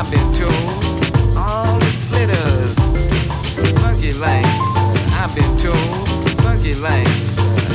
I've 0.00 0.08
been 0.12 0.32
told. 0.32 1.36
All. 1.36 1.80
Funky 3.82 4.12
lane, 4.12 4.44
I've 5.12 5.34
been 5.34 5.56
told. 5.56 6.08
Funky 6.40 6.74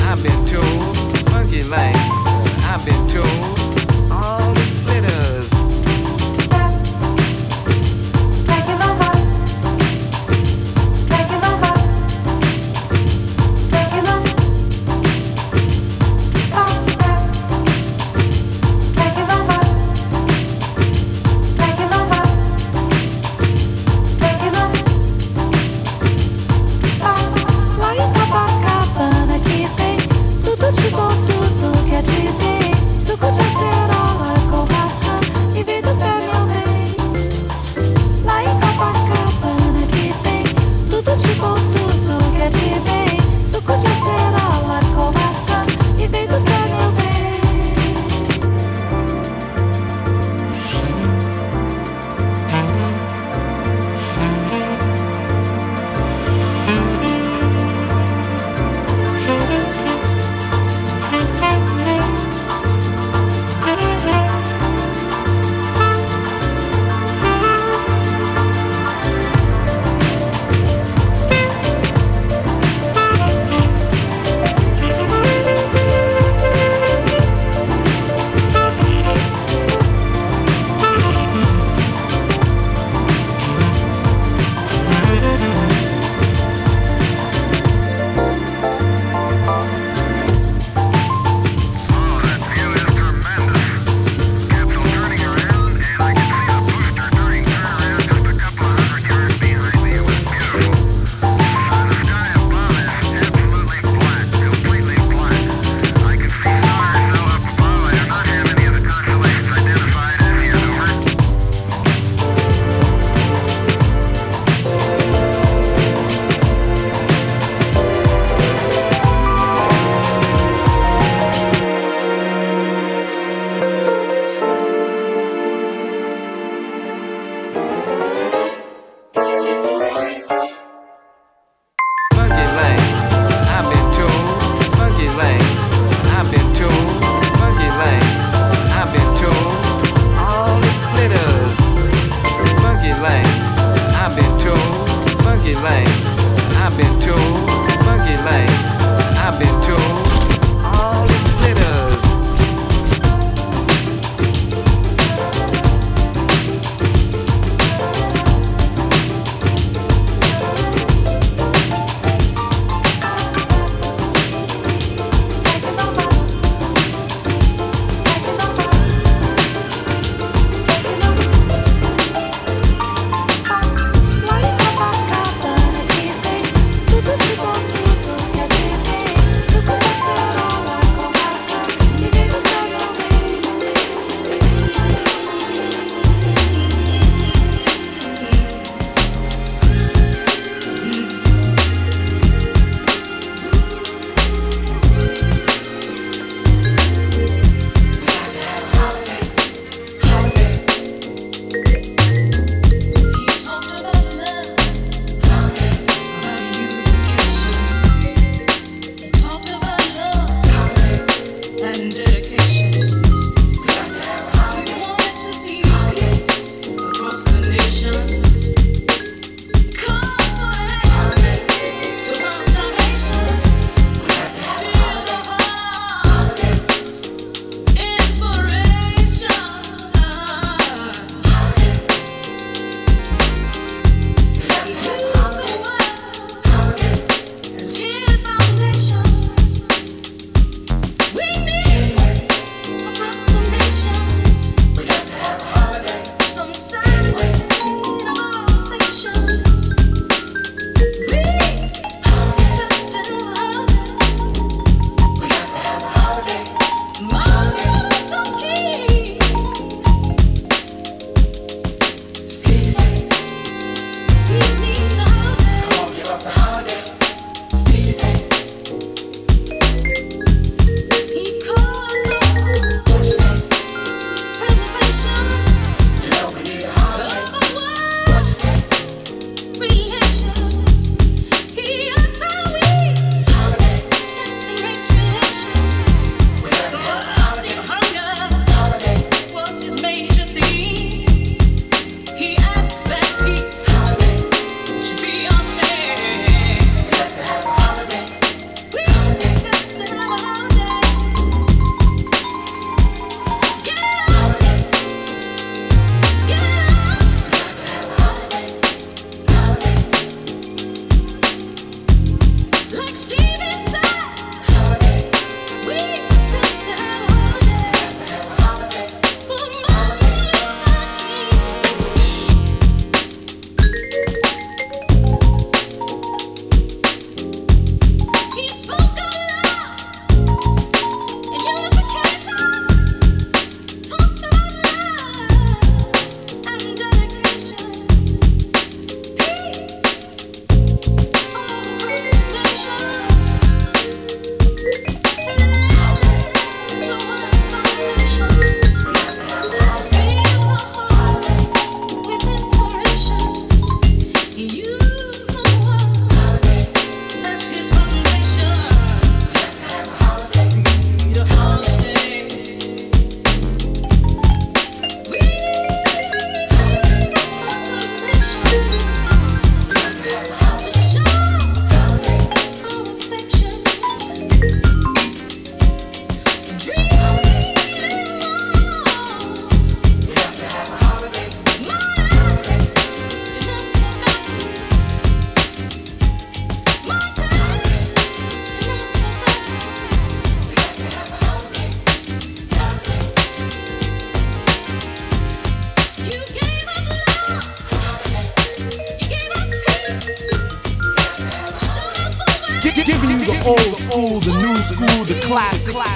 I've 0.08 0.22
been 0.22 0.44
told. 0.46 0.96
Funky 1.28 1.62
I've 2.64 2.82
been 2.86 3.06
told. 3.08 3.83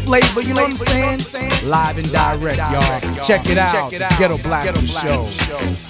Flavor, 0.08 0.40
you 0.40 0.54
know 0.54 0.62
what 0.62 0.72
I'm 0.72 1.20
saying? 1.20 1.50
Live 1.66 1.98
and 1.98 2.10
direct, 2.10 2.56
y'all. 2.56 3.24
Check 3.24 3.48
it 3.48 3.58
out. 3.58 3.90
The 3.90 3.98
Ghetto 4.18 4.38
Blaster 4.38 4.86
Show. 4.86 5.87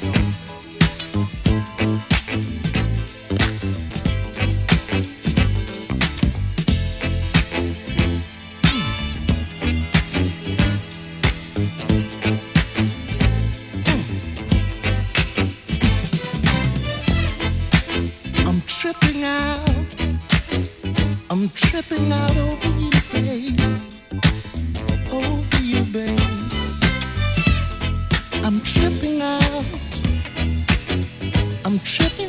I'm 31.89 32.28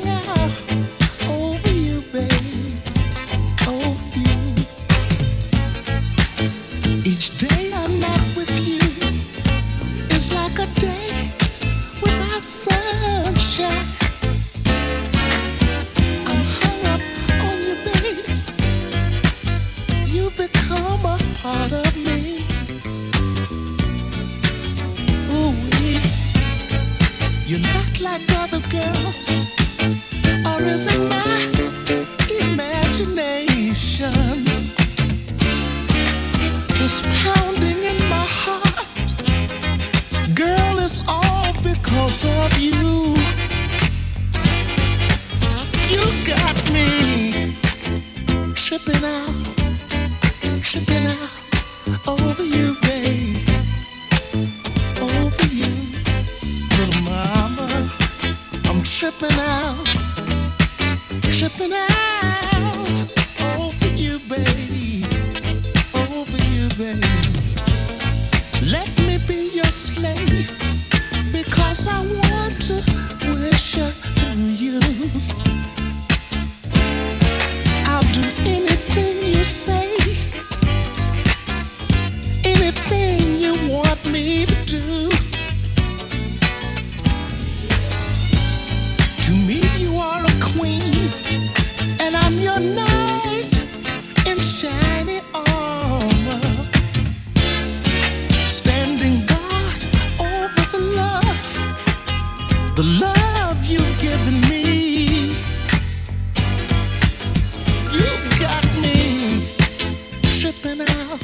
tripping 110.52 110.82
out, 110.82 111.20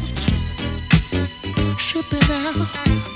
tripping 1.77 2.31
out 2.31 3.14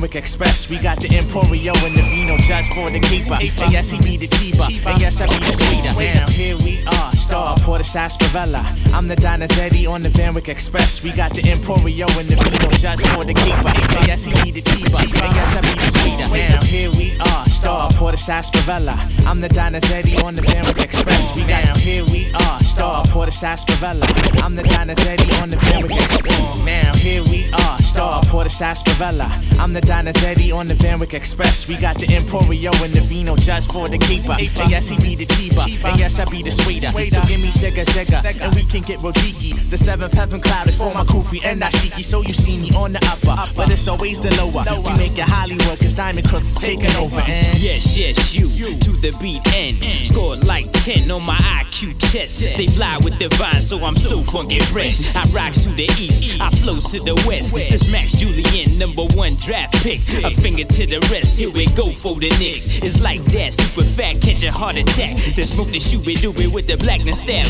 Donizetti 0.00 0.08
on 0.08 0.08
the 0.08 0.08
Van 0.08 0.08
Wyck 0.08 0.16
Express. 0.16 0.70
We 0.70 0.82
got 0.82 0.98
the 0.98 1.08
Emporio 1.08 1.74
and 1.86 1.94
the 1.96 2.02
Vino 2.02 2.36
just 2.38 2.72
for 2.72 2.90
the 2.90 3.00
keeper. 3.00 3.34
And 3.34 3.72
yes, 3.72 3.90
he 3.90 3.98
be 3.98 4.16
the 4.16 4.26
cheaper. 4.26 4.64
And 4.88 5.00
yes, 5.00 5.20
I 5.20 5.26
be 5.26 5.38
the 5.38 5.52
sweeter. 5.52 5.92
Now 5.94 6.28
here 6.30 6.56
we 6.64 6.80
are, 6.86 7.12
star 7.12 7.56
Porter 7.60 7.84
Sarsaparilla. 7.84 8.64
I'm 8.92 9.08
the 9.08 9.16
Donizetti 9.16 9.88
on 9.88 10.02
the 10.02 10.08
Van 10.10 10.34
Express. 10.48 11.04
We 11.04 11.12
got 11.16 11.32
the 11.32 11.42
Emporio 11.42 12.08
and 12.18 12.28
the 12.28 12.36
Vino 12.36 12.70
just 12.76 13.06
for 13.08 13.24
the 13.24 13.34
keeper. 13.34 13.68
And 13.68 14.06
yes, 14.06 14.24
he 14.24 14.32
be 14.42 14.50
the 14.50 14.62
cheaper. 14.62 14.96
And 14.96 15.34
yes, 15.36 15.56
I 15.56 15.60
be 15.60 15.74
the 15.74 15.90
sweeter. 15.92 16.28
Now 16.28 16.62
here 16.64 16.90
we 16.96 17.12
are, 17.20 17.44
star 17.44 17.90
Porter 17.92 18.16
Sarsaparilla. 18.16 18.96
I'm 19.26 19.40
the 19.40 19.48
Donizetti 19.48 20.22
on 20.24 20.34
the 20.34 20.42
Van 20.42 20.64
Wyck 20.64 20.89
Express. 21.00 21.36
We 21.36 21.42
got 21.48 21.76
here 21.78 22.04
we 22.12 22.28
are, 22.34 22.58
star 22.60 23.02
Porter 23.06 23.30
Sarsaparilla. 23.32 24.04
I'm 24.44 24.54
the 24.54 24.62
Donizetti 24.62 25.40
on 25.40 25.50
the 25.50 25.56
Van 25.56 25.82
Wyck 25.82 25.96
Express. 25.96 26.66
Now 26.66 26.92
here 26.94 27.22
we 27.30 27.44
are, 27.54 27.78
star 27.78 28.22
Porter 28.24 28.50
Sarsaparilla. 28.50 29.28
I'm 29.58 29.72
the 29.72 29.80
Donizetti 29.80 30.54
on 30.54 30.68
the 30.68 30.74
Van 30.74 30.98
Wyck 30.98 31.14
Express. 31.14 31.68
We 31.68 31.80
got 31.80 31.96
the 31.96 32.06
Emporio 32.06 32.72
and 32.84 32.92
the 32.92 33.00
Vino 33.00 33.34
just 33.36 33.72
for 33.72 33.88
the 33.88 33.98
keeper. 33.98 34.32
And 34.32 34.70
yes, 34.70 34.88
he 34.88 34.96
be 34.96 35.14
the 35.16 35.26
cheaper. 35.26 35.62
And 35.88 35.98
yes, 35.98 36.18
I 36.18 36.24
be 36.26 36.42
the 36.42 36.52
sweeter. 36.52 36.88
So 36.88 37.20
give 37.22 37.40
me 37.40 37.48
Sega 37.48 37.84
Sega, 37.84 38.20
and 38.42 38.54
we 38.54 38.64
can 38.64 38.82
get 38.82 39.00
Rodiki. 39.00 39.56
The 39.70 39.78
seventh 39.78 40.12
heaven 40.12 40.40
cloud 40.40 40.68
is 40.68 40.76
for 40.76 40.92
my 40.92 41.04
Kufi 41.04 41.44
and 41.44 41.62
Ashiki. 41.62 42.04
So 42.04 42.20
you 42.22 42.34
see 42.34 42.58
me 42.58 42.70
on 42.76 42.92
the 42.92 43.00
upper, 43.08 43.36
but 43.56 43.70
it's 43.72 43.88
always 43.88 44.20
the 44.20 44.34
lower. 44.36 44.64
We 44.84 44.92
make 44.98 45.16
it 45.16 45.28
Hollywood, 45.28 45.78
cause 45.78 45.96
Diamond 45.96 46.28
Crooks 46.28 46.50
is 46.50 46.58
taking 46.58 46.94
over. 46.96 47.20
And 47.20 47.46
Yes, 47.60 47.96
yes, 47.96 48.34
you 48.34 48.50
to 48.80 48.92
the 49.00 49.16
beat 49.20 49.40
and 49.54 49.76
mm. 49.76 50.06
score 50.06 50.36
like 50.46 50.70
10 50.72 50.89
on 50.90 51.22
my 51.22 51.36
IQ 51.36 51.96
test. 52.10 52.40
They 52.40 52.66
fly 52.66 52.98
with 53.04 53.18
the 53.18 53.28
vine, 53.36 53.60
so 53.60 53.78
I'm 53.84 53.94
so 53.94 54.22
funky 54.22 54.58
fresh. 54.58 54.98
I 55.14 55.22
rocks 55.30 55.62
to 55.62 55.68
the 55.70 55.84
east, 55.98 56.40
I 56.40 56.50
flows 56.50 56.86
to 56.90 56.98
the 56.98 57.14
west. 57.28 57.54
This 57.54 57.92
Max 57.92 58.12
Julien, 58.12 58.76
number 58.76 59.04
one 59.14 59.36
draft 59.36 59.74
pick. 59.84 60.00
A 60.24 60.30
finger 60.30 60.64
to 60.64 60.86
the 60.86 60.98
rest, 61.12 61.38
here 61.38 61.50
we 61.50 61.66
go 61.76 61.92
for 61.92 62.16
the 62.16 62.28
Knicks. 62.40 62.82
It's 62.82 63.00
like 63.00 63.22
that, 63.32 63.54
super 63.54 63.82
fat, 63.82 64.20
catch 64.20 64.42
a 64.42 64.50
heart 64.50 64.76
attack. 64.76 65.16
Then 65.36 65.46
smoke 65.46 65.68
the 65.68 65.78
shoe, 65.78 66.00
we 66.00 66.16
do 66.16 66.32
it 66.32 66.52
with 66.52 66.66
the 66.66 66.76
black 66.76 67.00
and 67.00 67.16
stab 67.16 67.46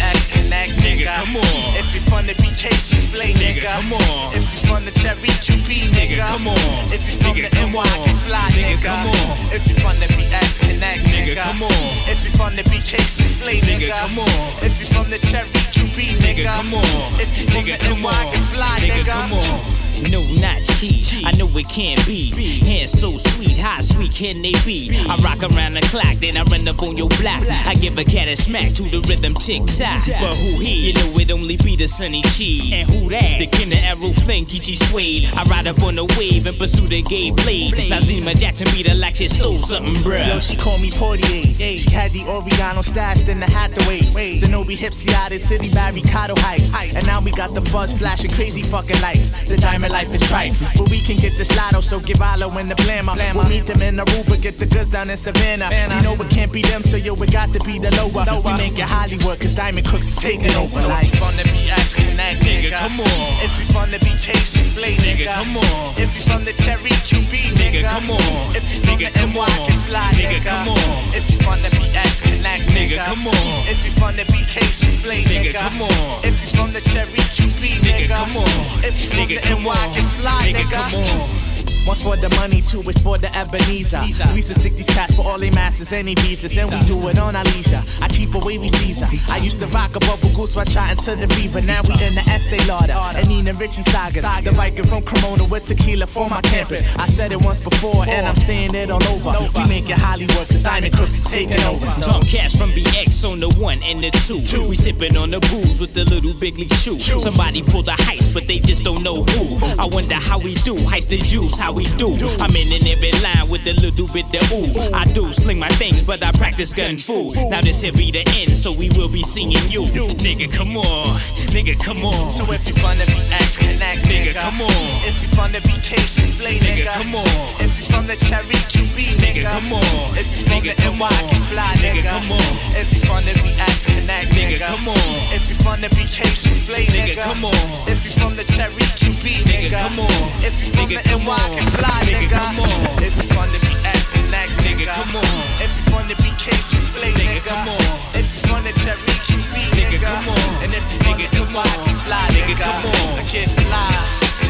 ask 0.00 0.31
connect, 0.52 0.72
nigga, 0.84 1.06
come 1.08 1.36
on. 1.36 1.76
If 1.80 1.94
you 1.94 2.00
fun 2.00 2.26
to 2.26 2.34
be 2.36 2.48
chasing 2.54 3.00
flay, 3.00 3.32
nigga, 3.32 3.64
come 3.64 3.92
on. 3.92 4.34
If 4.36 4.44
you 4.52 4.58
fun 4.68 4.84
to 4.84 4.92
cherry 4.92 5.32
QB, 5.40 5.88
nigga, 5.96 6.18
come 6.20 6.48
on. 6.48 6.56
If 6.92 7.08
you 7.08 7.16
from 7.20 7.36
the 7.36 7.48
NY, 7.48 7.88
can 8.04 8.16
fly, 8.16 8.50
nigga, 8.52 8.84
come 8.84 9.08
on. 9.08 9.36
If 9.52 9.66
you 9.68 9.74
fun 9.80 9.96
to 9.96 10.08
be 10.16 10.24
ask 10.32 10.60
connect, 10.60 11.04
nigga, 11.08 11.36
come 11.36 11.62
on. 11.62 11.72
If 12.08 12.24
you 12.24 12.30
fun 12.32 12.52
to 12.52 12.64
be 12.70 12.78
chasing 12.84 13.28
flay, 13.28 13.60
nigga, 13.60 13.90
come 13.92 14.18
on. 14.18 14.28
If 14.60 14.78
you 14.78 14.86
from 14.86 15.10
the 15.10 15.18
cherry 15.18 15.48
QB, 15.72 16.20
nigga, 16.20 16.44
come 16.44 16.74
on. 16.74 16.84
If 17.16 17.32
you 17.38 17.46
from 17.48 17.64
the 17.64 17.78
NY, 17.80 18.32
can 18.32 18.42
fly, 18.52 18.78
nigga, 18.80 19.06
come 19.06 19.32
on. 19.32 19.81
No, 20.10 20.20
not 20.40 20.60
cheat. 20.78 21.24
I 21.24 21.32
know 21.32 21.48
it 21.56 21.68
can't 21.68 22.04
be. 22.06 22.30
Hands 22.64 22.90
so 22.90 23.16
sweet, 23.16 23.56
how 23.58 23.80
sweet 23.80 24.12
can 24.12 24.42
they 24.42 24.52
be? 24.64 25.04
I 25.08 25.16
rock 25.22 25.42
around 25.42 25.74
the 25.74 25.80
clock, 25.82 26.14
then 26.16 26.36
I 26.36 26.42
run 26.44 26.66
up 26.66 26.82
on 26.82 26.96
your 26.96 27.08
block. 27.20 27.44
I 27.48 27.74
give 27.74 27.96
a 27.98 28.04
cat 28.04 28.28
a 28.28 28.36
smack 28.36 28.72
to 28.74 28.82
the 28.82 29.00
rhythm 29.08 29.34
tick 29.34 29.62
tock. 29.66 30.02
But 30.06 30.34
who 30.34 30.60
he? 30.64 30.88
You 30.88 30.94
know 30.94 31.18
it 31.20 31.30
only 31.30 31.56
be 31.56 31.76
the 31.76 31.86
sunny 31.86 32.22
cheese. 32.22 32.72
And 32.72 32.88
who 32.90 33.08
that? 33.10 33.38
The 33.38 33.46
king 33.46 33.72
of 33.72 33.78
arrow 33.78 34.12
flame, 34.12 34.46
Kichi 34.46 34.76
Suede. 34.76 35.30
I 35.36 35.44
ride 35.44 35.66
up 35.66 35.82
on 35.82 35.94
the 35.96 36.04
wave 36.18 36.46
and 36.46 36.58
pursue 36.58 36.88
the 36.88 37.02
gay 37.02 37.30
blade. 37.30 37.90
Now 37.90 38.00
Zima 38.00 38.34
Jackson 38.34 38.66
beat 38.72 38.88
her 38.88 38.96
like 38.96 39.16
she 39.16 39.28
stole 39.28 39.58
something, 39.58 39.94
bruh. 40.02 40.26
Yo, 40.26 40.40
she 40.40 40.56
called 40.56 40.80
me 40.80 40.90
Portier. 40.90 41.54
She 41.76 41.90
had 41.90 42.10
the 42.12 42.20
Oriano 42.20 42.82
stashed 42.84 43.28
in 43.28 43.40
the 43.40 43.46
Hathaway. 43.46 44.00
Zenobi 44.34 44.76
Hipsy 44.76 45.12
out 45.14 45.32
at 45.32 45.42
City 45.42 45.68
Barricado 45.70 46.36
Heights. 46.38 46.74
And 46.96 47.06
now 47.06 47.20
we 47.20 47.30
got 47.32 47.54
the 47.54 47.62
fuzz 47.62 47.92
flashing 47.92 48.30
crazy 48.30 48.62
fucking 48.62 49.00
lights. 49.00 49.30
The 49.46 49.56
diamond 49.56 49.91
life 49.92 50.12
is 50.14 50.22
trife. 50.24 50.56
But 50.76 50.88
we 50.90 50.98
can 51.04 51.16
get 51.20 51.36
this 51.36 51.54
lotto, 51.56 51.80
so 51.80 52.00
give 52.00 52.20
Alo 52.20 52.48
in 52.58 52.68
the 52.68 52.74
blammer. 52.74 53.14
We'll 53.34 53.48
meet 53.48 53.66
them 53.66 53.82
in 53.82 53.96
Aruba, 54.00 54.40
get 54.42 54.58
the 54.58 54.66
goods 54.66 54.88
down 54.88 55.10
in 55.10 55.16
Savannah. 55.16 55.68
You 55.68 56.02
know 56.02 56.16
it 56.16 56.30
can't 56.30 56.50
be 56.50 56.62
them, 56.62 56.82
so 56.82 56.96
yo, 56.96 57.14
it 57.14 57.30
got 57.30 57.52
to 57.52 57.60
be 57.68 57.78
the 57.78 57.92
lower. 58.00 58.24
We 58.42 58.52
make 58.56 58.80
it 58.80 58.88
Hollywood, 58.88 59.38
cause 59.38 59.54
Diamond 59.54 59.86
Crooks 59.86 60.08
is 60.08 60.16
taking 60.16 60.56
over. 60.56 60.74
So 60.74 60.88
if 60.88 61.12
you 61.12 61.20
from 61.20 61.36
the 61.36 61.44
BX 61.44 61.94
Connect, 61.94 62.40
nigga, 62.40 62.72
come 62.72 63.00
on. 63.00 63.22
If 63.44 63.52
you 63.60 63.66
from 63.68 63.90
the 63.92 64.00
BK 64.00 64.32
Souffle, 64.48 64.96
nigga, 64.96 65.28
come 65.28 65.56
on. 65.60 65.94
If 66.00 66.16
you 66.16 66.22
from 66.24 66.44
the 66.44 66.52
Cherry 66.56 66.96
QB, 67.04 67.52
nigga, 67.60 67.84
come 67.84 68.10
on. 68.10 68.20
If 68.56 68.64
you 68.72 68.80
from 68.80 68.98
the 68.98 69.12
NY 69.12 69.46
can 69.68 69.78
fly, 69.86 70.10
Nigga, 70.16 70.40
come 70.44 70.68
on. 70.68 70.78
If 71.12 71.28
you 71.30 71.38
the 71.38 71.70
BX 71.76 72.22
Connect, 72.22 72.64
Nigga, 72.72 72.98
come 73.04 73.26
on. 73.28 73.34
If 73.68 73.84
you 73.84 73.92
the 73.92 74.24
BK 74.28 74.60
Souffle, 74.72 75.22
Nigga, 75.24 75.52
nigga, 75.52 75.52
come 75.54 75.82
on. 75.82 76.20
If 76.24 76.36
you 76.42 76.48
from 76.52 76.72
the 76.72 76.80
Cherry 76.80 77.22
QB, 77.36 77.80
nigga, 77.80 78.08
come 78.08 78.36
on. 78.36 78.48
If 78.84 79.00
you 79.00 79.08
from 79.10 79.28
the 79.28 79.40
NY 79.40 79.71
on. 79.72 79.94
can 79.94 80.04
fly, 80.20 80.52
Nigga, 80.52 80.64
nigga, 80.64 80.70
come 80.70 80.94
on. 80.94 81.42
One's 81.86 82.00
for 82.00 82.14
the 82.14 82.30
money, 82.38 82.62
two 82.62 82.78
is 82.88 82.98
for 82.98 83.18
the 83.18 83.26
Ebenezer. 83.34 83.98
We 84.30 84.38
used 84.38 84.48
to 84.48 84.54
stick 84.54 84.74
these 84.74 84.86
cats 84.86 85.16
for 85.16 85.26
all 85.26 85.38
they 85.38 85.50
masters, 85.50 85.90
any 85.90 86.14
visas, 86.14 86.56
and 86.56 86.70
we 86.70 86.78
do 86.86 86.94
it 87.08 87.18
on 87.18 87.34
our 87.34 87.42
leisure. 87.44 87.82
I 88.00 88.06
keep 88.06 88.34
a 88.34 88.38
wavy 88.38 88.68
Caesar. 88.68 89.06
I 89.28 89.38
used 89.38 89.58
to 89.60 89.66
rock 89.74 89.96
a 89.96 90.00
bubble 90.00 90.30
goose 90.30 90.54
while 90.54 90.64
shot 90.64 90.92
into 90.92 91.16
the 91.16 91.26
fever. 91.34 91.60
Now 91.60 91.82
we 91.82 91.94
in 91.98 92.14
the 92.14 92.22
Estee 92.30 92.62
Lauder 92.70 92.94
and 93.18 93.26
Nina 93.28 93.52
Ricci 93.54 93.82
sagas. 93.82 94.22
The 94.22 94.52
Viking 94.52 94.86
from 94.86 95.02
Cremona 95.02 95.42
with 95.50 95.66
tequila 95.66 96.06
for 96.06 96.30
my 96.30 96.40
campus. 96.42 96.86
I 96.98 97.06
said 97.06 97.32
it 97.32 97.42
once 97.42 97.60
before, 97.60 98.06
and 98.06 98.26
I'm 98.26 98.36
saying 98.36 98.76
it 98.76 98.90
all 98.90 99.02
over. 99.10 99.34
We 99.58 99.66
make 99.68 99.90
it 99.90 99.98
Hollywood, 99.98 100.46
cause 100.46 100.62
Diamond 100.62 100.94
Crooks 100.94 101.18
is 101.18 101.24
taking 101.24 101.60
over. 101.66 101.86
Tom 101.98 102.22
Cash 102.22 102.54
from 102.56 102.70
BX 102.70 103.28
on 103.28 103.40
the 103.40 103.50
one 103.58 103.82
and 103.82 104.04
the 104.04 104.10
two. 104.22 104.68
We 104.68 104.76
sipping 104.76 105.16
on 105.16 105.30
the 105.30 105.40
booze 105.50 105.80
with 105.80 105.94
the 105.94 106.04
little 106.04 106.34
big 106.38 106.58
league 106.58 106.72
shoe. 106.74 107.00
Somebody 107.00 107.62
pulled 107.64 107.86
the 107.86 107.98
heist, 108.06 108.32
but 108.34 108.46
they 108.46 108.60
just 108.60 108.84
don't 108.84 109.02
know 109.02 109.24
who. 109.24 109.58
I 109.78 109.86
wonder 109.92 110.14
how 110.14 110.38
we 110.38 110.54
do. 110.66 110.74
Heist 110.76 111.08
the 111.08 111.18
juice, 111.18 111.58
how 111.58 111.72
we 111.72 111.84
do. 111.96 112.14
I'm 112.40 112.54
in 112.54 112.68
in 112.72 112.86
every 112.86 113.12
line 113.22 113.48
with 113.50 113.66
a 113.66 113.74
little 113.74 114.08
bit 114.08 114.26
of 114.34 114.52
ooh. 114.52 114.94
I 114.94 115.04
do 115.04 115.32
sling 115.32 115.58
my 115.58 115.68
things, 115.80 116.06
but 116.06 116.22
I 116.22 116.32
practice 116.32 116.72
gun 116.72 116.96
fu. 116.96 117.32
Now 117.48 117.60
this 117.60 117.80
here 117.80 117.92
be 117.92 118.10
the 118.10 118.24
end, 118.36 118.56
so 118.56 118.72
we 118.72 118.88
will 118.90 119.08
be 119.08 119.22
seeing 119.22 119.50
you. 119.50 119.84
Nigga, 120.22 120.52
come 120.52 120.76
on. 120.76 121.20
Nigga, 121.52 121.78
come 121.78 122.04
on. 122.04 122.30
So 122.30 122.44
if 122.52 122.68
you 122.68 122.74
from 122.74 122.98
the 122.98 123.04
BX 123.04 123.58
Connect, 123.58 124.02
Nigga, 124.06 124.32
nigga, 124.32 124.40
come 124.40 124.62
on. 124.62 124.70
If 125.04 125.22
you 125.22 125.28
from 125.28 125.52
the 125.52 125.58
BK 125.58 125.96
Souffle, 126.06 126.58
Nigga, 126.58 126.84
nigga, 126.84 127.02
come 127.02 127.14
on. 127.14 127.26
If 127.60 127.76
you 127.78 127.84
from 127.84 128.06
the 128.06 128.16
Cherry 128.16 128.58
QB, 128.92 129.16
nigga, 129.24 129.48
come 129.48 129.72
on. 129.72 129.84
If 130.20 130.28
you 130.36 130.44
from 130.44 130.60
the 130.68 130.76
come 130.76 131.00
NY 131.00 131.08
on. 131.08 131.28
can 131.32 131.40
fly, 131.48 131.64
Nigga, 131.80 132.04
nigga, 132.04 132.12
come 132.12 132.32
on. 132.32 132.44
If 132.76 132.92
you 132.92 133.00
from 133.00 133.24
the 133.24 133.32
BX 133.40 133.88
Connect, 133.88 134.28
Nigga, 134.36 134.60
nigga, 134.60 134.68
come 134.68 134.88
on. 134.88 135.00
If 135.32 135.48
you 135.48 135.56
from 135.64 135.80
the 135.80 135.88
BK 135.96 136.28
Souffle, 136.36 136.76
Nigga, 136.76 137.16
nigga, 137.16 137.24
come 137.24 137.44
on. 137.48 137.56
If 137.88 138.04
you 138.04 138.12
from 138.12 138.36
the 138.36 138.44
Cherry 138.44 138.84
QB, 139.00 139.48
nigga, 139.48 139.72
come 139.72 139.96
on. 139.96 140.12
If 140.44 140.60
you 140.60 140.68
from 140.76 140.92
the 140.92 141.00
NY 141.08 141.24
on. 141.24 141.40
can 141.56 141.66
fly, 141.72 142.04
Nigga, 142.04 142.28
nigga, 142.28 142.36
come 142.36 142.60
on. 142.60 142.68
If 143.00 143.16
you 143.16 143.28
from 143.32 143.48
the 143.48 143.60
BX 143.64 144.12
Connect, 144.12 144.52
Nigga, 144.60 144.84
nigga, 144.84 144.92
come 144.92 145.16
on. 145.16 145.24
If 145.64 145.72
you 145.72 145.84
from 145.88 146.04
the 146.12 146.16
BK 146.20 146.44
Souffle, 146.60 147.00
Nigga, 147.00 147.16
nigga, 147.16 147.48
come 147.48 147.68
on. 147.72 147.80
If 148.12 148.28
you 148.28 148.40
from 148.44 148.60
the 148.60 148.72
Cherry 148.76 149.16
QB, 149.24 149.56
Nigga, 149.72 149.88
nigga, 149.88 150.04
come 150.04 150.28
on. 150.28 150.44
And 150.60 150.72
if 150.76 150.84
you 150.92 151.00
from 151.00 151.16
Nigga, 151.16 151.32
the 151.32 151.48
NY 151.48 151.64
on. 151.64 151.80
can 151.88 151.96
fly, 152.04 152.20
Nigga, 152.36 152.44
nigga, 152.44 152.60
come 152.60 152.92
on. 152.92 153.24
Get 153.32 153.48
fly. 153.56 153.88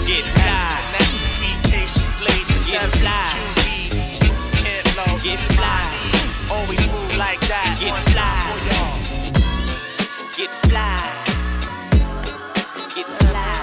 Get 0.02 0.26
fly. 0.34 0.82
Get 2.72 2.90
fly. 2.98 3.61
Get 5.22 5.38
fly. 5.54 5.82
Always 6.50 6.84
move 6.90 7.16
like 7.16 7.38
that. 7.46 7.76
Get 7.78 7.94
fly. 8.10 8.22
time 8.22 8.42
for 8.48 8.58
y'all. 8.66 8.98
Get 10.36 10.50
fly. 10.66 10.98
Get 12.92 13.06
fly. 13.06 13.62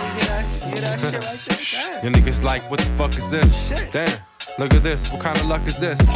Your 2.01 2.13
niggas 2.13 2.41
like, 2.43 2.71
what 2.71 2.79
the 2.79 2.85
fuck 2.95 3.17
is 3.17 3.29
this? 3.29 3.91
Damn, 3.91 4.21
look 4.57 4.73
at 4.73 4.83
this, 4.83 5.11
what 5.11 5.19
kind 5.21 5.37
of 5.37 5.47
luck 5.47 5.67
is 5.67 5.77
this? 5.77 5.99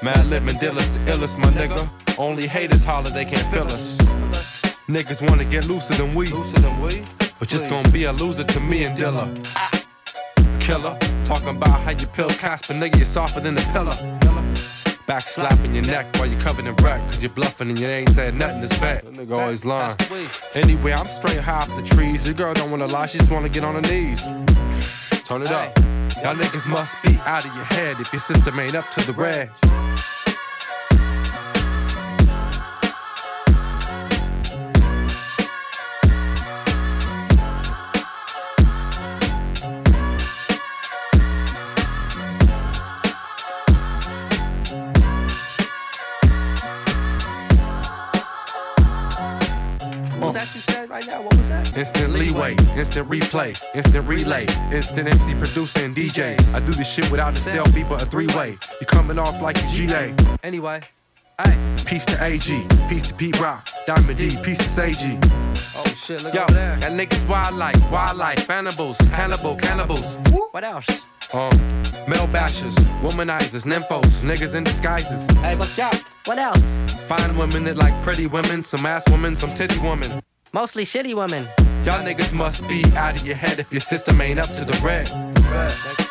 Madlib 0.00 0.48
and 0.48 0.60
Dilla's, 0.60 0.98
illest, 1.10 1.38
my 1.38 1.50
nigga. 1.50 1.90
Only 2.16 2.46
haters 2.46 2.84
holler, 2.84 3.10
they 3.10 3.24
can't 3.24 3.50
feel 3.52 3.64
us. 3.64 3.96
Niggas 4.88 5.28
wanna 5.28 5.44
get 5.44 5.66
looser 5.66 5.94
than 5.94 6.14
we. 6.14 6.26
Looser 6.26 6.60
than 6.60 6.80
we? 6.80 7.02
But 7.40 7.48
just 7.48 7.68
gonna 7.68 7.88
be 7.88 8.04
a 8.04 8.12
loser 8.12 8.44
to 8.44 8.60
me 8.60 8.84
and 8.84 8.96
Dilla. 8.96 9.26
Killer, 10.60 10.96
talking 11.24 11.48
about 11.48 11.80
how 11.80 11.90
you 11.90 12.06
pill 12.06 12.28
Casper, 12.28 12.74
nigga, 12.74 12.96
you're 12.98 13.06
softer 13.06 13.40
than 13.40 13.58
a 13.58 13.62
pillar. 13.72 14.25
Back 15.06 15.28
slapping 15.28 15.72
your 15.72 15.84
neck 15.84 16.06
while 16.16 16.26
you're 16.26 16.40
covered 16.40 16.66
in 16.66 16.74
wreck, 16.76 17.00
cause 17.06 17.22
you're 17.22 17.30
bluffing 17.30 17.68
and 17.68 17.78
you 17.78 17.86
ain't 17.86 18.10
said 18.10 18.34
nothing 18.34 18.60
this 18.60 18.76
bad. 18.78 19.04
That 19.04 19.12
nigga 19.14 19.40
always 19.40 19.64
lying. 19.64 19.96
Anyway, 20.54 20.92
I'm 20.92 21.08
straight 21.10 21.38
high 21.38 21.58
off 21.58 21.68
the 21.76 21.82
trees. 21.82 22.24
Your 22.26 22.34
girl 22.34 22.54
don't 22.54 22.72
wanna 22.72 22.88
lie, 22.88 23.06
she 23.06 23.18
just 23.18 23.30
wanna 23.30 23.48
get 23.48 23.62
on 23.62 23.76
her 23.76 23.80
knees. 23.82 24.22
Turn 25.22 25.42
it 25.42 25.52
up. 25.52 25.78
Y'all 26.22 26.34
niggas 26.34 26.66
must 26.66 26.96
be 27.04 27.16
out 27.24 27.46
of 27.46 27.54
your 27.54 27.64
head 27.66 28.00
if 28.00 28.12
your 28.12 28.20
system 28.20 28.58
ain't 28.58 28.74
up 28.74 28.90
to 28.90 29.06
the 29.06 29.12
red. 29.12 29.50
What 50.26 50.34
was 50.34 50.42
that 50.42 50.54
you 50.56 50.60
said 50.74 50.90
right 50.90 51.06
now? 51.06 51.22
What 51.22 51.36
was 51.36 51.48
that? 51.48 51.76
Instant 51.78 52.12
leeway, 52.12 52.56
instant 52.76 53.08
replay, 53.08 53.56
instant 53.76 54.08
relay, 54.08 54.46
instant 54.72 55.06
MC 55.08 55.34
producer 55.34 55.84
and 55.84 55.94
DJ. 55.94 56.36
I 56.52 56.58
do 56.58 56.72
this 56.72 56.88
shit 56.88 57.08
without 57.12 57.38
a 57.38 57.40
cell 57.40 57.70
beat 57.72 57.88
but 57.88 58.02
a 58.02 58.06
three 58.06 58.26
way. 58.28 58.58
You 58.80 58.86
coming 58.86 59.20
off 59.20 59.40
like 59.40 59.56
a 59.62 59.66
GA. 59.68 60.12
Anyway, 60.42 60.82
hey. 61.40 61.74
Peace 61.84 62.04
to 62.06 62.24
AG, 62.24 62.66
peace 62.88 63.06
to 63.06 63.14
Pete 63.14 63.38
Rock, 63.38 63.68
Diamond 63.86 64.18
D, 64.18 64.36
peace 64.42 64.58
to 64.58 64.64
Seiji. 64.64 65.16
Oh 65.76 65.84
shit, 65.94 66.24
look 66.24 66.34
Yo, 66.34 66.42
over 66.42 66.52
there. 66.54 66.76
that 66.78 66.90
niggas 66.90 67.28
wildlife, 67.28 67.80
wildlife, 67.92 68.44
cannibals, 68.48 68.98
Hannibal, 68.98 69.54
cannibals. 69.54 70.18
What 70.50 70.64
else? 70.64 70.88
Um, 71.32 71.56
male 72.06 72.28
bashers, 72.28 72.74
womanizers, 73.02 73.64
nymphos, 73.64 74.10
niggas 74.20 74.54
in 74.54 74.64
disguises. 74.64 75.26
Hey, 75.38 75.56
watch 75.56 75.78
out. 75.78 76.00
What 76.26 76.38
else? 76.38 76.80
Fine 77.08 77.36
women 77.36 77.64
that 77.64 77.76
like 77.76 78.00
pretty 78.02 78.26
women, 78.26 78.62
some 78.62 78.86
ass 78.86 79.08
women, 79.10 79.36
some 79.36 79.52
titty 79.54 79.78
women. 79.80 80.22
Mostly 80.52 80.84
shitty 80.84 81.14
women. 81.14 81.48
Y'all 81.84 82.04
niggas 82.04 82.32
must 82.32 82.66
be 82.68 82.84
out 82.96 83.18
of 83.20 83.26
your 83.26 83.36
head 83.36 83.58
if 83.58 83.72
your 83.72 83.80
system 83.80 84.20
ain't 84.20 84.38
up 84.38 84.52
to 84.52 84.64
the 84.64 84.78
red. 84.84 86.05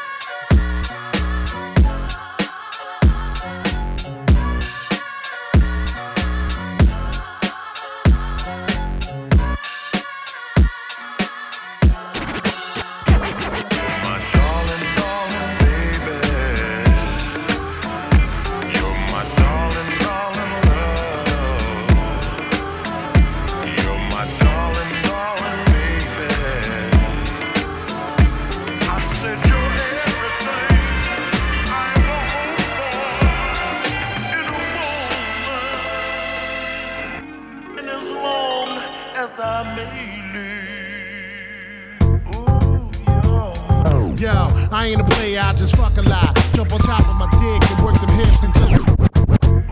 I 44.86 44.90
ain't 44.90 45.02
a 45.02 45.04
player, 45.04 45.42
I 45.44 45.52
just 45.54 45.76
fuck 45.76 45.98
a 45.98 46.02
lie. 46.04 46.32
Jump 46.54 46.72
on 46.72 46.80
top 46.82 47.00
of 47.10 47.16
my 47.16 47.28
dick 47.42 47.72
and 47.72 47.84
work 47.84 48.00
them 48.00 48.10
hips 48.20 48.44
until. 48.44 48.70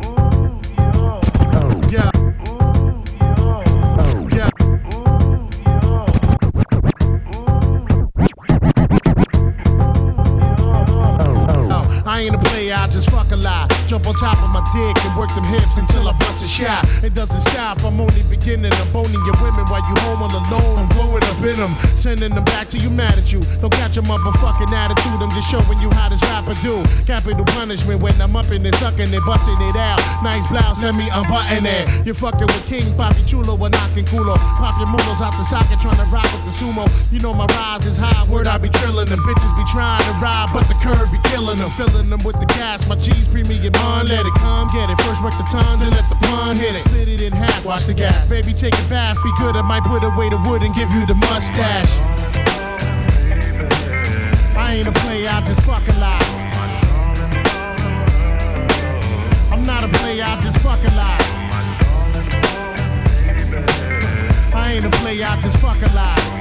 Ooh, 0.10 0.60
yo. 1.91 2.10
Yeah. 2.10 2.10
I 12.06 12.21
ain't 12.21 12.34
a 12.34 12.39
player, 12.39 12.76
I 12.76 12.88
just 12.88 13.12
fuck 13.12 13.32
a. 13.32 13.34
Jump 13.93 14.08
on 14.08 14.15
top 14.15 14.41
of 14.41 14.49
my 14.49 14.65
dick 14.73 14.97
and 15.06 15.15
work 15.15 15.30
them 15.36 15.43
hips 15.43 15.78
until 15.78 16.08
I 16.08 16.17
bust 16.17 16.43
a 16.43 16.47
shot. 16.47 16.84
It 17.04 17.13
doesn't 17.13 17.41
stop 17.52 17.83
I'm 17.93 18.01
only 18.01 18.23
beginning. 18.25 18.73
I'm 18.73 18.89
boning 18.89 19.21
your 19.21 19.38
women 19.38 19.69
while 19.69 19.86
you 19.86 19.93
home 20.01 20.25
all 20.25 20.34
alone. 20.34 20.82
I'm 20.82 20.89
blowing 20.97 21.21
up 21.21 21.38
in 21.45 21.53
them, 21.62 21.77
sending 22.01 22.34
them 22.34 22.43
back 22.45 22.67
to 22.73 22.77
you 22.79 22.89
mad 22.89 23.19
at 23.21 23.32
you. 23.32 23.39
Don't 23.62 23.69
catch 23.69 23.97
a 23.97 24.01
motherfucking 24.01 24.73
attitude, 24.73 25.21
I'm 25.21 25.29
just 25.38 25.45
showing 25.45 25.77
you 25.77 25.93
how 25.93 26.10
this 26.10 26.19
rapper 26.34 26.58
do. 26.65 26.82
Capital 27.06 27.45
punishment 27.53 28.01
when 28.01 28.19
I'm 28.19 28.36
up 28.36 28.49
in 28.49 28.65
it, 28.65 28.73
sucking 28.82 29.13
it, 29.13 29.23
busting 29.29 29.62
it 29.69 29.75
out. 29.77 30.01
Nice 30.25 30.41
blouse, 30.49 30.82
let 30.82 30.95
me 30.95 31.06
unbutton 31.13 31.67
it. 31.69 31.86
You're 32.03 32.17
fucking 32.17 32.49
with 32.49 32.65
King 32.65 32.89
Papi 32.97 33.21
Chulo 33.29 33.53
or 33.62 33.69
knocking 33.69 34.06
culo. 34.06 34.41
Pop 34.58 34.73
your 34.82 34.89
mulos 34.89 35.21
out 35.21 35.38
the 35.38 35.45
socket, 35.45 35.77
trying 35.77 36.01
to 36.01 36.10
rock 36.10 36.25
with 36.34 36.49
the 36.49 36.53
sumo. 36.58 36.89
You 37.13 37.19
know 37.19 37.36
my 37.36 37.45
rise 37.45 37.86
is 37.86 37.95
high, 37.95 38.25
word 38.25 38.47
I 38.47 38.58
be 38.58 38.69
trillin' 38.69 39.06
them. 39.06 39.19
Bitches 39.21 39.53
be 39.53 39.65
trying 39.69 40.01
to 40.01 40.13
ride, 40.17 40.49
but 40.51 40.65
the 40.65 40.73
curve 40.82 41.12
be 41.13 41.21
killing 41.29 41.60
them. 41.60 41.69
Filling 41.77 42.10
them 42.10 42.23
with 42.23 42.39
the 42.39 42.47
gas, 42.58 42.89
my 42.89 42.95
cheese 42.95 43.27
premium 43.29 43.75
on, 43.86 44.08
let 44.08 44.25
it 44.25 44.34
come, 44.41 44.67
get 44.73 44.89
it. 44.89 44.97
First 45.06 45.21
work 45.21 45.38
the 45.38 45.45
tongue, 45.53 45.77
then 45.77 45.91
let 45.91 46.10
the 46.10 46.17
pun 46.25 46.56
hit 46.56 46.73
it. 46.73 46.82
Split 46.89 47.08
it 47.08 47.21
in 47.21 47.34
half, 47.34 47.63
watch 47.63 47.83
the 47.88 47.93
gas. 47.93 48.30
Baby, 48.30 48.54
take 48.54 48.74
a 48.74 48.89
bath, 48.89 49.17
be 49.24 49.32
good, 49.38 49.58
I 49.58 49.62
might 49.62 49.84
put 49.84 50.04
away 50.04 50.30
the 50.30 50.38
wood 50.38 50.62
and 50.63 50.74
give 50.74 50.89
you 50.91 51.06
the 51.06 51.15
mustache. 51.15 51.91
I 54.56 54.76
ain't 54.76 54.88
a 54.88 54.91
play 54.91 55.28
I 55.28 55.41
just 55.46 55.62
fucking 55.62 56.00
lie. 56.00 56.19
I'm 59.52 59.65
not 59.65 59.84
a 59.84 59.89
player, 59.89 60.24
I 60.24 60.41
just 60.41 60.58
fucking 60.60 60.96
lie. 60.96 61.17
I 64.54 64.74
ain't 64.74 64.86
a 64.86 64.89
play 64.89 65.22
I 65.24 65.41
just 65.41 65.58
fucking 65.58 65.93
lie. 65.93 66.34